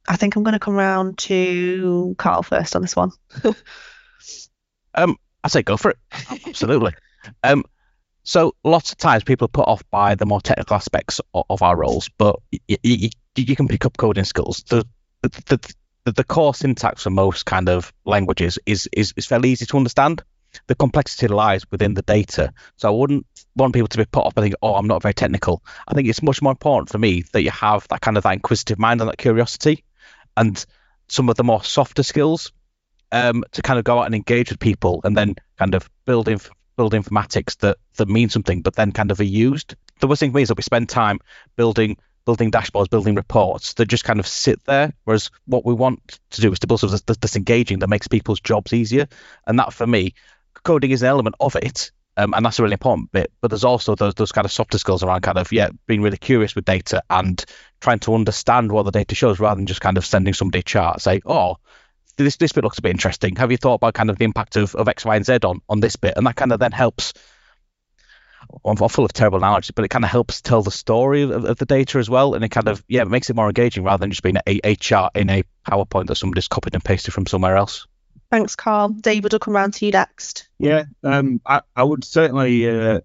[0.08, 3.12] I think I'm going to come around to Carl first on this one.
[4.94, 5.98] um, I say go for it.
[6.46, 6.94] Absolutely.
[7.42, 7.64] um,
[8.22, 11.62] so lots of times people are put off by the more technical aspects of, of
[11.62, 14.64] our roles, but y- y- you can pick up coding skills.
[14.68, 14.84] The,
[15.22, 19.66] the, the, the core syntax for most kind of languages is, is, is fairly easy
[19.66, 20.22] to understand.
[20.66, 22.52] The complexity lies within the data.
[22.76, 25.14] So I wouldn't want people to be put off by thinking, oh, I'm not very
[25.14, 25.62] technical.
[25.86, 28.32] I think it's much more important for me that you have that kind of that
[28.32, 29.84] inquisitive mind and that curiosity
[30.36, 30.64] and
[31.08, 32.52] some of the more softer skills
[33.12, 36.28] um, to kind of go out and engage with people and then kind of build
[36.28, 36.40] in,
[36.76, 39.74] build informatics that that mean something, but then kind of are used.
[40.00, 41.18] The worst thing for me is that we spend time
[41.56, 44.92] building building dashboards, building reports that just kind of sit there.
[45.04, 48.08] Whereas what we want to do is to build something that's, that's engaging, that makes
[48.08, 49.08] people's jobs easier.
[49.46, 50.14] And that for me,
[50.62, 51.90] coding is an element of it.
[52.16, 53.32] Um, and that's a really important bit.
[53.40, 56.18] But there's also those those kind of softer skills around kind of yeah being really
[56.18, 57.42] curious with data and
[57.80, 60.62] trying to understand what the data shows rather than just kind of sending somebody a
[60.62, 61.56] chart say oh
[62.24, 63.36] this this bit looks a bit interesting.
[63.36, 65.60] Have you thought about kind of the impact of, of X, Y, and Z on
[65.68, 66.14] on this bit?
[66.16, 67.12] And that kind of then helps.
[68.64, 71.56] I'm full of terrible analogies, but it kind of helps tell the story of, of,
[71.58, 74.10] the data as well, and it kind of yeah makes it more engaging rather than
[74.10, 77.56] just being a, a chart in a PowerPoint that somebody's copied and pasted from somewhere
[77.56, 77.86] else.
[78.30, 78.90] Thanks, Carl.
[78.90, 80.48] David will come round to you next.
[80.58, 82.68] Yeah, um, I, I would certainly.
[82.68, 83.00] Uh,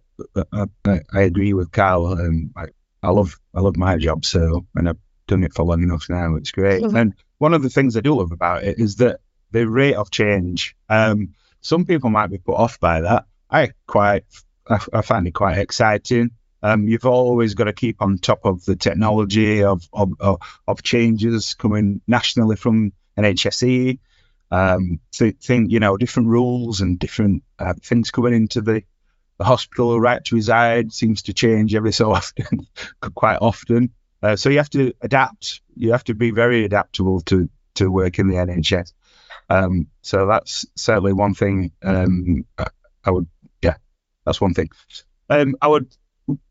[0.53, 2.07] I, I, agree with Carl.
[2.07, 2.67] Um, I,
[3.03, 6.35] I love I love my job, so and I've done it for long enough now.
[6.35, 6.83] It's great.
[6.83, 6.95] Mm-hmm.
[6.95, 9.19] And one of the things I do love about it is that
[9.51, 10.75] the rate of change.
[10.89, 13.25] Um, some people might be put off by that.
[13.49, 14.25] I quite,
[14.67, 16.31] I, I find it quite exciting.
[16.63, 20.83] Um, you've always got to keep on top of the technology of of, of, of
[20.83, 23.99] changes coming nationally from NHSE.
[24.51, 28.83] Um, think you know different rules and different uh, things coming into the
[29.37, 32.67] the hospital right to reside seems to change every so often,
[33.13, 33.91] quite often.
[34.23, 35.61] Uh, so you have to adapt.
[35.75, 38.93] You have to be very adaptable to to work in the NHS.
[39.49, 41.71] Um, so that's certainly one thing.
[41.83, 42.45] Um,
[43.03, 43.27] I would,
[44.25, 44.69] that's one thing.
[45.29, 45.95] Um, I would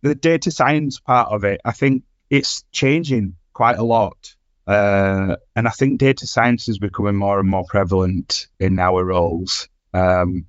[0.02, 1.60] the data science part of it.
[1.64, 4.34] I think it's changing quite a lot,
[4.66, 9.68] uh, and I think data science is becoming more and more prevalent in our roles.
[9.92, 10.46] Um,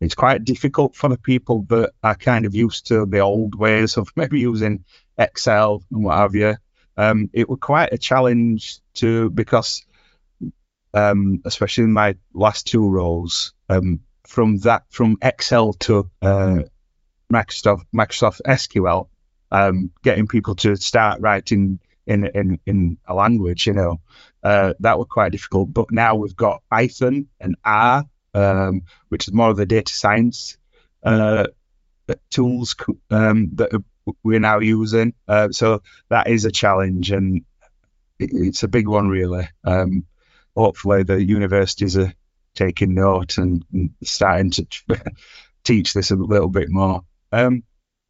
[0.00, 3.96] it's quite difficult for the people that are kind of used to the old ways
[3.96, 4.84] of maybe using
[5.16, 6.56] Excel and what have you.
[6.96, 9.84] Um, it was quite a challenge to because,
[10.94, 16.60] um, especially in my last two roles, um, from that from Excel to uh,
[17.32, 19.08] Microsoft Microsoft SQL,
[19.50, 24.00] um, getting people to start writing in in in a language, you know,
[24.42, 25.72] uh, that was quite difficult.
[25.72, 28.04] But now we've got Python and R,
[28.34, 30.56] um, which is more of the data science
[31.02, 31.46] uh,
[32.30, 32.76] tools
[33.10, 33.82] um, that
[34.22, 35.14] we're now using.
[35.26, 37.44] Uh, so that is a challenge, and
[38.18, 39.48] it's a big one, really.
[39.64, 40.06] Um,
[40.56, 42.14] hopefully, the universities are
[42.58, 44.66] taking note and, and starting to
[45.64, 47.02] teach this a little bit more.
[47.30, 47.62] Um,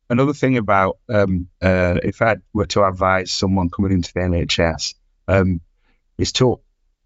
[0.08, 4.94] another thing about um, uh, if I were to advise someone coming into the NHS
[5.28, 5.60] um,
[6.16, 6.60] is to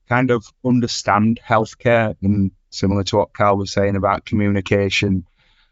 [0.08, 5.26] kind of understand healthcare and similar to what Carl was saying about communication.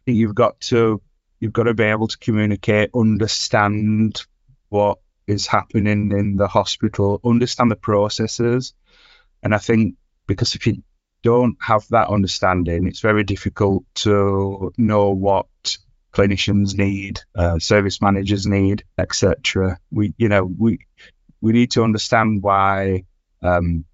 [0.06, 1.00] You've got to
[1.38, 4.22] you've got to be able to communicate, understand
[4.68, 8.74] what is happening in the hospital, understand the processes.
[9.42, 10.82] And I think because if you
[11.22, 15.46] don't have that understanding, it's very difficult to know what
[16.12, 19.78] clinicians need, uh, service managers need, etc.
[19.90, 20.80] We, you know, we
[21.40, 23.04] we need to understand why
[23.42, 23.84] um,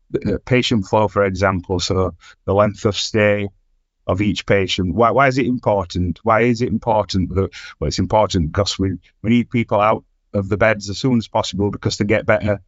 [0.44, 3.48] patient flow, for example, so the length of stay,
[4.06, 4.94] of each patient.
[4.94, 6.20] Why, why is it important?
[6.22, 7.30] Why is it important?
[7.34, 7.48] Well,
[7.82, 11.70] it's important because we, we need people out of the beds as soon as possible
[11.70, 12.60] because they get better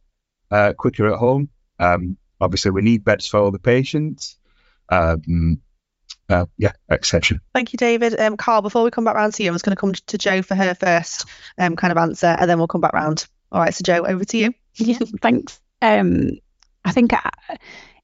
[0.51, 1.49] uh, quicker at home.
[1.77, 4.38] Um, obviously, we need beds for all the patients.
[4.89, 5.61] Um,
[6.29, 7.39] uh, yeah, etc.
[7.53, 8.19] Thank you, David.
[8.19, 10.17] Um, Carl, before we come back round to you, I was going to come to
[10.17, 11.25] Jo for her first
[11.57, 13.25] um, kind of answer, and then we'll come back round.
[13.51, 14.53] All right, so Jo, over to you.
[14.75, 15.59] Yeah, thanks.
[15.81, 16.39] Um,
[16.85, 17.31] I think I,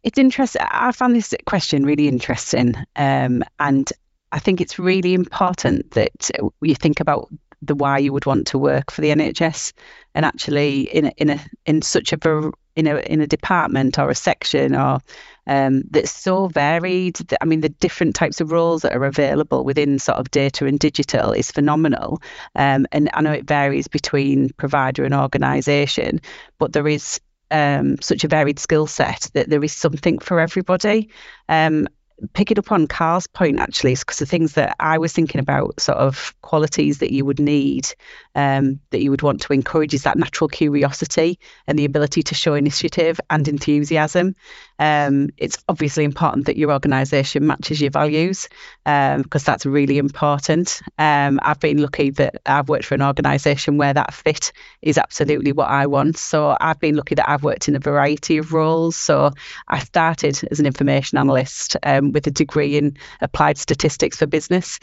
[0.03, 0.61] it's interesting.
[0.63, 3.91] I found this question really interesting, um, and
[4.31, 7.29] I think it's really important that you think about
[7.61, 9.73] the why you would want to work for the NHS,
[10.13, 14.09] and actually in a, in a in such a in a in a department or
[14.09, 14.99] a section or
[15.47, 17.19] um, that's so varied.
[17.41, 20.79] I mean, the different types of roles that are available within sort of data and
[20.79, 22.21] digital is phenomenal.
[22.55, 26.21] Um, and I know it varies between provider and organisation,
[26.57, 27.19] but there is
[27.51, 31.09] um, such a varied skill set that there is something for everybody.
[31.47, 31.87] Um,
[32.33, 35.97] picking up on Carl's point actually, because the things that I was thinking about, sort
[35.97, 37.87] of qualities that you would need,
[38.35, 42.35] um, that you would want to encourage, is that natural curiosity and the ability to
[42.35, 44.35] show initiative and enthusiasm.
[44.77, 48.49] Um, it's obviously important that your organisation matches your values
[48.83, 50.81] because um, that's really important.
[50.99, 54.51] Um, I've been lucky that I've worked for an organisation where that fit
[54.81, 56.17] is absolutely what I want.
[56.17, 58.97] So I've been lucky that I've worked in a variety of roles.
[58.97, 59.31] So
[59.67, 64.79] I started as an information analyst um, with a degree in applied statistics for business,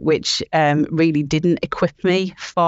[0.00, 2.61] which really didn't equip me for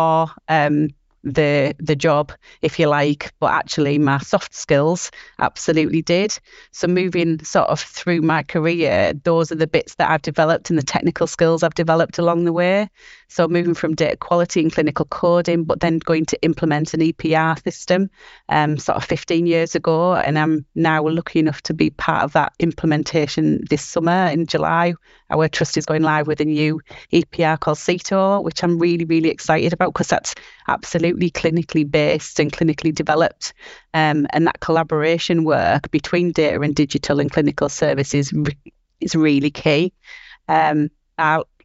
[0.49, 0.89] Um,
[1.25, 6.39] the the job, if you like, but actually my soft skills absolutely did.
[6.71, 10.79] So moving sort of through my career, those are the bits that I've developed and
[10.79, 12.91] the technical skills I've developed along the way.
[13.35, 17.61] So moving from data quality and clinical coding, but then going to implement an EPR
[17.65, 18.09] system,
[18.49, 22.35] um, sort of 15 years ago, and I'm now lucky enough to be part of
[22.35, 24.95] that implementation this summer in July.
[25.31, 26.81] Our trust is going live with a new
[27.13, 30.37] EPR called CETO, which I'm really really excited about because that's
[30.69, 33.53] absolutely clinically based and clinically developed,
[33.95, 38.33] um, and that collaboration work between data and digital and clinical services
[39.01, 39.93] is really key.
[40.47, 40.91] Um,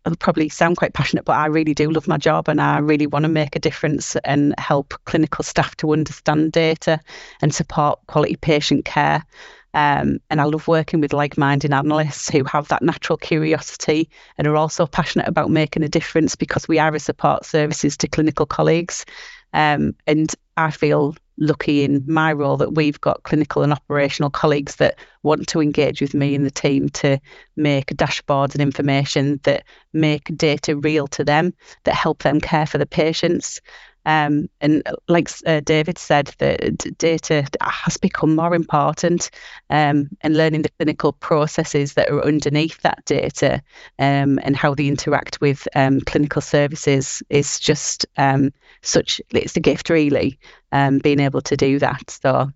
[0.06, 3.08] I'll probably sound quite passionate, but I really do love my job and I really
[3.08, 7.00] want to make a difference and help clinical staff to understand data
[7.41, 9.26] and support quality patient care.
[9.74, 14.47] Um, and I love working with like minded analysts who have that natural curiosity and
[14.47, 18.45] are also passionate about making a difference because we are a support services to clinical
[18.45, 19.06] colleagues.
[19.54, 24.76] Um, and I feel lucky in my role that we've got clinical and operational colleagues
[24.76, 27.20] that want to engage with me and the team to
[27.56, 29.64] make dashboards and information that
[29.94, 31.54] make data real to them,
[31.86, 33.62] that help them care for the patients.
[34.10, 39.30] Um, and like uh, David said, the data has become more important,
[39.70, 43.62] um, and learning the clinical processes that are underneath that data
[43.99, 48.51] um, and how they interact with um, clinical services is just um,
[48.82, 49.22] such.
[49.30, 50.39] It's a gift, really,
[50.72, 52.10] um, being able to do that.
[52.10, 52.51] So,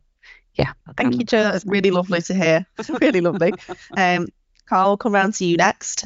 [0.56, 0.74] yeah.
[0.98, 1.44] Thank you, Jo.
[1.44, 2.66] That's really lovely to hear.
[3.00, 3.54] really lovely.
[3.96, 4.28] Um,
[4.66, 6.06] Carl, come round to you next.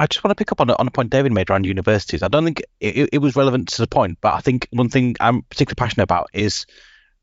[0.00, 2.22] I just want to pick up on a, on a point David made around universities.
[2.22, 5.14] I don't think it, it was relevant to the point, but I think one thing
[5.20, 6.64] I'm particularly passionate about is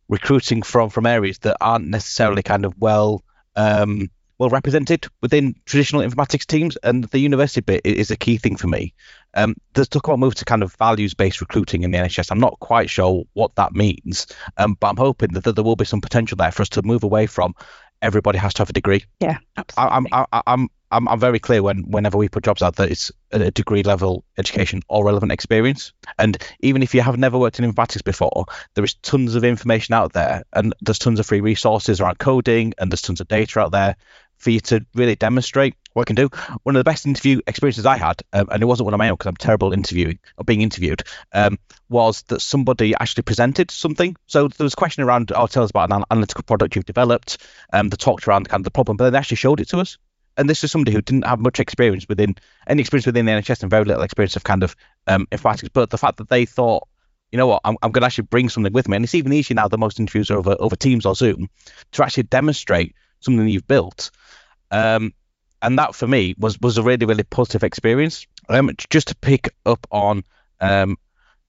[0.07, 3.23] recruiting from from areas that aren't necessarily kind of well
[3.55, 8.57] um, well represented within traditional informatics teams, and the university bit is a key thing
[8.57, 8.93] for me.
[9.33, 12.29] Um, there's talk about move to kind of values based recruiting in the NHS.
[12.29, 15.75] I'm not quite sure what that means, um, but I'm hoping that, that there will
[15.75, 17.55] be some potential there for us to move away from
[18.01, 19.03] everybody has to have a degree.
[19.19, 19.91] Yeah, absolutely.
[19.91, 22.91] I, I'm, I, I'm, I'm, I'm very clear when whenever we put jobs out that
[22.91, 25.93] it's a degree level education or relevant experience.
[26.17, 29.93] And even if you have never worked in informatics before, there is tons of information
[29.93, 33.59] out there, and there's tons of free resources around coding, and there's tons of data
[33.59, 33.95] out there
[34.37, 36.29] for you to really demonstrate what I can do.
[36.61, 39.09] One of the best interview experiences I had, um, and it wasn't one of my
[39.09, 41.01] own because I'm terrible interviewing or being interviewed,
[41.33, 41.57] um,
[41.89, 44.15] was that somebody actually presented something.
[44.27, 47.39] So there was a question around, oh, tell us about an analytical product you've developed.
[47.73, 49.79] Um, they talked around kind of the problem, but then they actually showed it to
[49.79, 49.97] us.
[50.37, 52.35] And this is somebody who didn't have much experience within
[52.67, 54.75] any experience within the NHS and very little experience of kind of
[55.07, 55.69] um, informatics.
[55.73, 56.87] But the fact that they thought,
[57.31, 59.33] you know what, I'm, I'm going to actually bring something with me, and it's even
[59.33, 61.49] easier now that most interviews are over over Teams or Zoom
[61.93, 64.11] to actually demonstrate something you've built
[64.71, 65.13] um,
[65.61, 68.27] and that for me was was a really really positive experience.
[68.49, 70.23] Um, just to pick up on
[70.61, 70.97] um,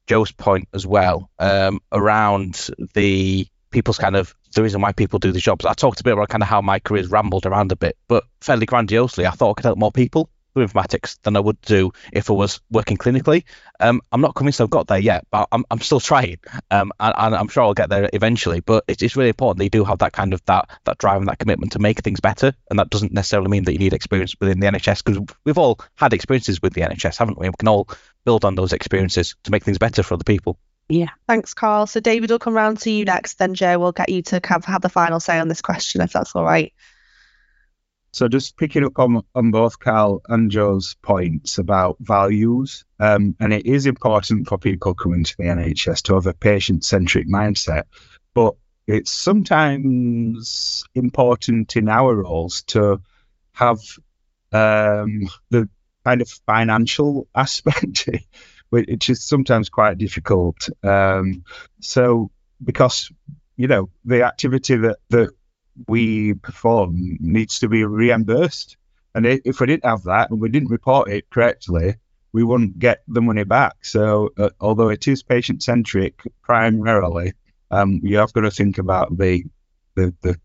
[0.06, 5.32] Jo's point as well um, around the people's kind of the reason why people do
[5.32, 5.64] the jobs.
[5.64, 8.24] I talked a bit about kind of how my career's rambled around a bit, but
[8.40, 11.92] fairly grandiosely, I thought I could help more people with informatics than I would do
[12.12, 13.44] if I was working clinically.
[13.80, 16.38] Um, I'm not convinced I've got there yet, but I'm, I'm still trying,
[16.70, 18.60] um, and, and, I'm sure I'll get there eventually.
[18.60, 21.18] But it's, it's really important that you do have that kind of that that drive
[21.18, 23.94] and that commitment to make things better, and that doesn't necessarily mean that you need
[23.94, 27.48] experience within the NHS because we've all had experiences with the NHS, haven't we?
[27.48, 27.88] We can all
[28.24, 30.58] build on those experiences to make things better for other people.
[30.88, 31.10] Yeah.
[31.26, 31.86] Thanks, Carl.
[31.86, 34.64] So David will come round to you next, then Jo will get you to have,
[34.64, 36.72] have the final say on this question if that's all right.
[38.12, 43.52] So just picking up on, on both Carl and Jo's points about values, um, and
[43.52, 47.82] it is important for people coming to the NHS to have a patient-centric mindset,
[48.32, 48.54] but
[48.86, 53.02] it's sometimes important in our roles to
[53.52, 53.80] have
[54.52, 55.68] um, the
[56.04, 58.08] kind of financial aspect,
[58.70, 60.68] which is sometimes quite difficult.
[60.82, 61.44] Um,
[61.80, 62.30] so
[62.62, 63.10] because
[63.56, 65.30] you know the activity that that
[65.86, 68.76] we perform needs to be reimbursed.
[69.14, 71.96] And if we didn't have that and we didn't report it correctly,
[72.32, 73.84] we wouldn't get the money back.
[73.84, 77.32] So, uh, although it is patient centric primarily,
[77.70, 79.44] um, you have got to think about the,
[79.94, 80.38] the, the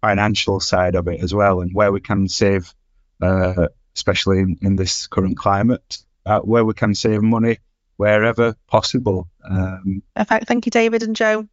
[0.00, 2.72] financial side of it as well and where we can save,
[3.20, 7.58] uh, especially in, in, this current climate, uh, where we can save money
[7.96, 9.28] wherever possible.
[9.48, 10.46] Um, Perfect.
[10.48, 11.48] Thank you, David and Jo.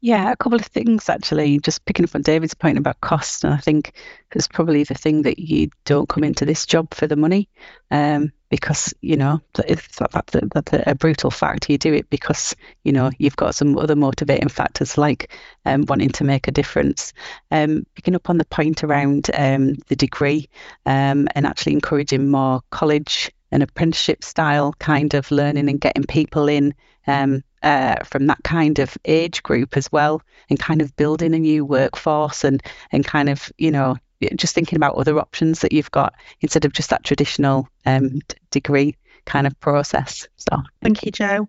[0.00, 1.58] Yeah, a couple of things actually.
[1.60, 3.94] Just picking up on David's point about cost, and I think
[4.32, 7.48] it's probably the thing that you don't come into this job for the money,
[7.90, 11.70] um, because you know it's that, that's, a, that's a brutal fact.
[11.70, 15.32] You do it because you know you've got some other motivating factors like
[15.64, 17.14] um, wanting to make a difference.
[17.50, 20.50] Um, picking up on the point around um, the degree
[20.84, 26.48] um, and actually encouraging more college and apprenticeship style kind of learning and getting people
[26.48, 26.74] in
[27.06, 31.38] um, uh, from that kind of age group as well, and kind of building a
[31.38, 33.96] new workforce and and kind of you know
[34.36, 38.96] just thinking about other options that you've got instead of just that traditional um, degree
[39.24, 40.26] kind of process.
[40.36, 41.48] So thank you, Jo.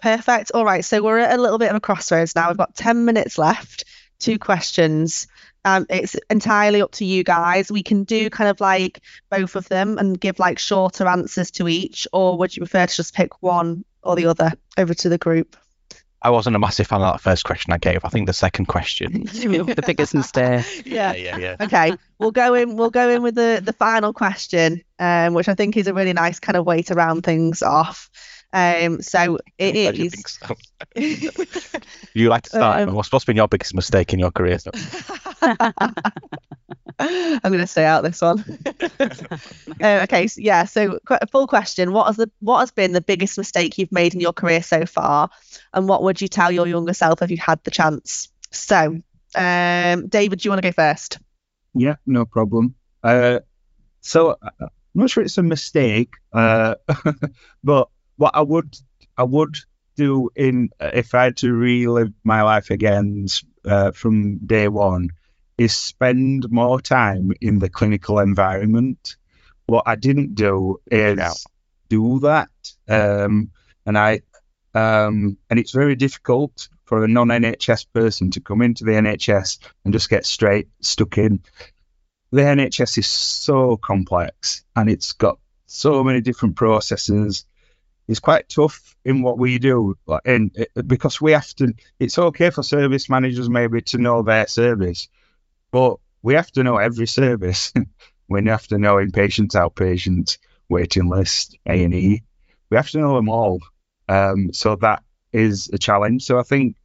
[0.00, 0.50] Perfect.
[0.52, 2.48] All right, so we're at a little bit of a crossroads now.
[2.48, 3.84] We've got ten minutes left.
[4.24, 5.26] Two questions.
[5.66, 7.70] Um, it's entirely up to you guys.
[7.70, 11.68] We can do kind of like both of them and give like shorter answers to
[11.68, 15.18] each, or would you prefer to just pick one or the other over to the
[15.18, 15.58] group?
[16.22, 18.02] I wasn't a massive fan of that first question I gave.
[18.02, 19.24] I think the second question.
[19.24, 20.64] the biggest mistake.
[20.86, 21.12] Yeah.
[21.12, 21.56] yeah, yeah.
[21.60, 22.76] Okay, we'll go in.
[22.76, 26.14] We'll go in with the the final question, um, which I think is a really
[26.14, 28.08] nice kind of way to round things off.
[28.54, 30.54] Um, so it Glad you think so.
[32.14, 32.88] you like to start.
[32.88, 34.60] Um, What's what's been your biggest mistake in your career?
[34.60, 34.70] So,
[37.00, 38.44] I'm going to stay out this one.
[39.82, 40.66] uh, okay, so yeah.
[40.66, 44.14] So qu- full question: What has the what has been the biggest mistake you've made
[44.14, 45.30] in your career so far,
[45.72, 48.28] and what would you tell your younger self if you had the chance?
[48.52, 49.00] So,
[49.34, 51.18] um, David, do you want to go first?
[51.74, 52.76] Yeah, no problem.
[53.02, 53.40] Uh,
[54.00, 56.76] so uh, I'm not sure it's a mistake, uh,
[57.64, 58.76] but what I would
[59.16, 59.56] I would
[59.96, 63.26] do in if I had to relive my life again
[63.64, 65.10] uh, from day one
[65.56, 69.16] is spend more time in the clinical environment.
[69.66, 71.32] What I didn't do is Yeah.
[71.88, 72.50] do that,
[72.88, 73.50] um,
[73.86, 74.20] and I
[74.74, 79.92] um, and it's very difficult for a non-NHS person to come into the NHS and
[79.92, 81.40] just get straight stuck in.
[82.32, 87.46] The NHS is so complex and it's got so many different processes.
[88.06, 91.72] It's quite tough in what we do, and it, because we have to.
[91.98, 95.08] It's okay for service managers maybe to know their service,
[95.70, 97.72] but we have to know every service.
[98.28, 100.38] we have to know inpatients, outpatients,
[100.68, 102.22] waiting list, A and E.
[102.70, 103.60] We have to know them all.
[104.08, 105.02] Um, so that
[105.32, 106.24] is a challenge.
[106.24, 106.76] So I think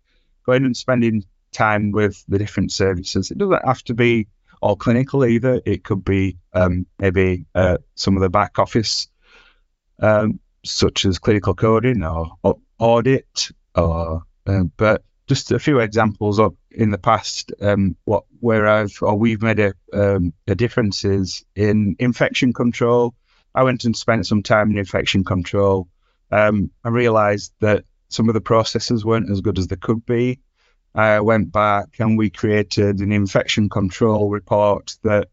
[0.45, 3.31] going and spending time with the different services.
[3.31, 4.27] It doesn't have to be
[4.61, 5.61] all clinical either.
[5.65, 9.07] It could be um, maybe uh, some of the back office,
[9.99, 16.39] um, such as clinical coding or, or audit, or uh, but just a few examples
[16.39, 21.05] of in the past um, what where I've or we've made a um, a difference
[21.05, 23.13] is in infection control.
[23.53, 25.87] I went and spent some time in infection control.
[26.31, 30.39] Um, I realised that some of the processes weren't as good as they could be.
[30.95, 35.29] I went back and we created an infection control report that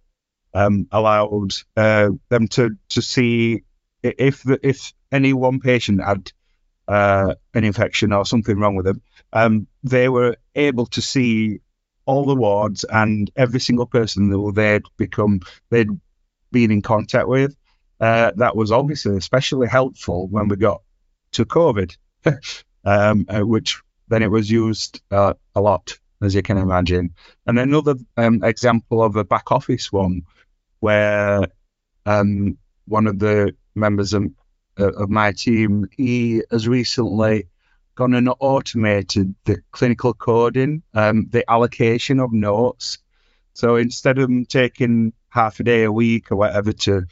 [0.52, 3.62] um, allowed uh, them to to see
[4.18, 6.32] if the, if any one patient had
[6.88, 9.02] uh, an infection or something wrong with them,
[9.32, 11.60] um, they were able to see
[12.04, 15.40] all the wards and every single person that they'd become
[15.70, 15.90] they'd
[16.52, 17.56] been in contact with.
[18.00, 20.82] Uh, that was obviously especially helpful when we got
[21.32, 21.96] to COVID,
[22.84, 27.14] um, uh, which then it was used uh, a lot, as you can imagine.
[27.46, 30.22] And another um, example of a back office one,
[30.80, 31.48] where
[32.04, 34.24] um, one of the members of,
[34.78, 37.46] uh, of my team, he has recently
[37.94, 42.98] gone and automated the clinical coding, um, the allocation of notes.
[43.54, 47.06] So instead of taking half a day a week or whatever to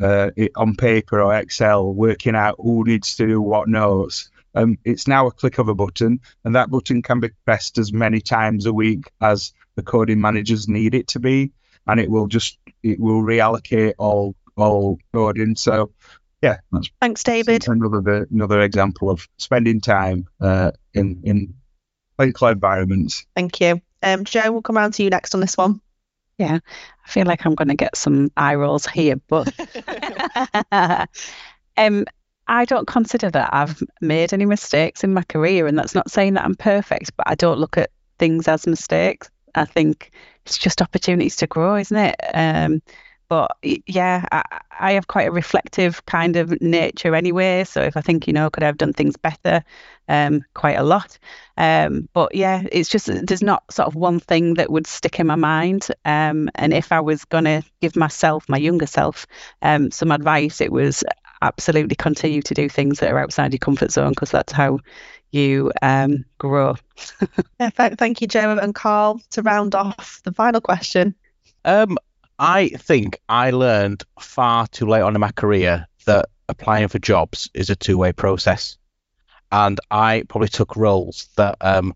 [0.00, 4.30] uh, it, on paper or Excel, working out who needs to do what notes.
[4.54, 7.92] Um, it's now a click of a button, and that button can be pressed as
[7.92, 11.52] many times a week as the coding managers need it to be,
[11.86, 15.56] and it will just it will reallocate all all coding.
[15.56, 15.92] So,
[16.42, 17.66] yeah, that's Thanks, David.
[17.68, 21.54] another another example of spending time uh, in in
[22.16, 23.26] clinical environments.
[23.34, 23.80] Thank you.
[24.02, 25.80] Um, Jo, we'll come around to you next on this one.
[26.38, 26.58] Yeah,
[27.04, 29.52] I feel like I'm going to get some eye rolls here, but
[31.76, 32.06] um,
[32.46, 36.34] I don't consider that I've made any mistakes in my career, and that's not saying
[36.34, 39.30] that I'm perfect, but I don't look at things as mistakes.
[39.54, 40.10] I think
[40.46, 42.16] it's just opportunities to grow, isn't it?
[42.34, 42.82] Um,
[43.30, 44.42] but yeah, I,
[44.80, 47.62] I have quite a reflective kind of nature anyway.
[47.62, 49.62] So if I think, you know, could I have done things better?
[50.08, 51.16] Um, quite a lot.
[51.56, 55.28] Um, but yeah, it's just there's not sort of one thing that would stick in
[55.28, 55.86] my mind.
[56.04, 59.28] Um, and if I was gonna give myself, my younger self,
[59.62, 61.04] um, some advice, it was
[61.40, 64.80] absolutely continue to do things that are outside your comfort zone because that's how
[65.30, 66.74] you um, grow.
[67.60, 67.96] Perfect.
[68.00, 69.20] Thank you, Jo and Carl.
[69.30, 71.14] To round off the final question.
[71.64, 71.96] Um,
[72.42, 77.50] I think I learned far too late on in my career that applying for jobs
[77.52, 78.78] is a two-way process,
[79.52, 81.94] and I probably took roles that um,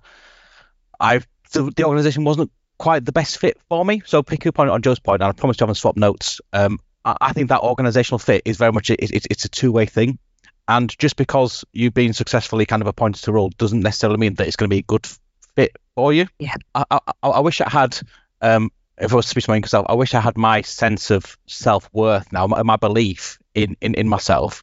[1.01, 1.23] I
[1.53, 4.03] the, the organisation wasn't quite the best fit for me.
[4.05, 6.43] So picking up on on Jo's point, and I promised to have swap notes.
[6.53, 9.87] Um, I, I think that organisational fit is very much it, it, it's a two-way
[9.87, 10.19] thing,
[10.67, 14.35] And just because you've been successfully kind of appointed to a role doesn't necessarily mean
[14.35, 15.07] that it's going to be a good
[15.55, 16.27] fit for you.
[16.39, 16.55] Yeah.
[16.75, 17.99] I, I, I wish I had,
[18.41, 18.71] um,
[19.01, 21.37] if I was to speak to my myself, I wish I had my sense of
[21.47, 24.63] self worth now, my, my belief in, in, in myself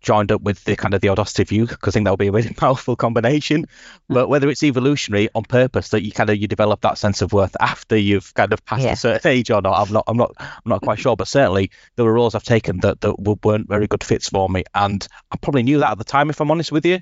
[0.00, 2.26] joined up with the kind of the audacity view because I think that would be
[2.26, 3.66] a really powerful combination.
[4.08, 4.14] Hmm.
[4.14, 7.32] But whether it's evolutionary on purpose that you kind of you develop that sense of
[7.32, 8.92] worth after you've kind of passed Yeah.
[8.92, 11.16] a certain age or not, I'm not I'm not I'm not quite sure.
[11.16, 14.64] But certainly there were roles I've taken that that weren't very good fits for me,
[14.74, 17.00] and I probably knew that at the time, if I'm honest with you.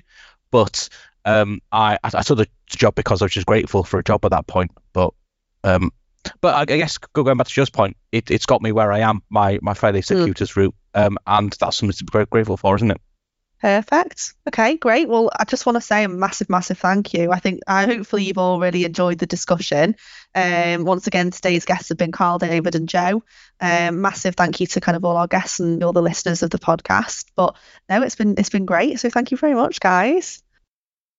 [0.51, 0.89] But
[1.25, 4.23] um, I I I took the job because I was just grateful for a job
[4.25, 4.71] at that point.
[4.93, 5.11] But
[5.63, 5.91] um,
[6.41, 8.99] but I I guess going back to Jo's point, it, it's got me where I
[8.99, 12.75] am, my my fairly circuitous route, um, and that's something to be very grateful for,
[12.75, 13.01] isn't it?
[13.61, 14.33] Perfect.
[14.47, 15.07] Okay, great.
[15.07, 17.31] Well, I just want to say a massive, massive thank you.
[17.31, 19.95] I think I hopefully you've all really enjoyed the discussion.
[20.35, 23.23] Um, once again, today's guests have been Carl, David, and Jo.
[23.59, 26.49] Um, massive thank you to kind of all our guests and all the listeners of
[26.49, 27.25] the podcast.
[27.35, 27.55] But
[27.89, 28.99] no, it's been it's been great.
[28.99, 30.43] So thank you very much, guys.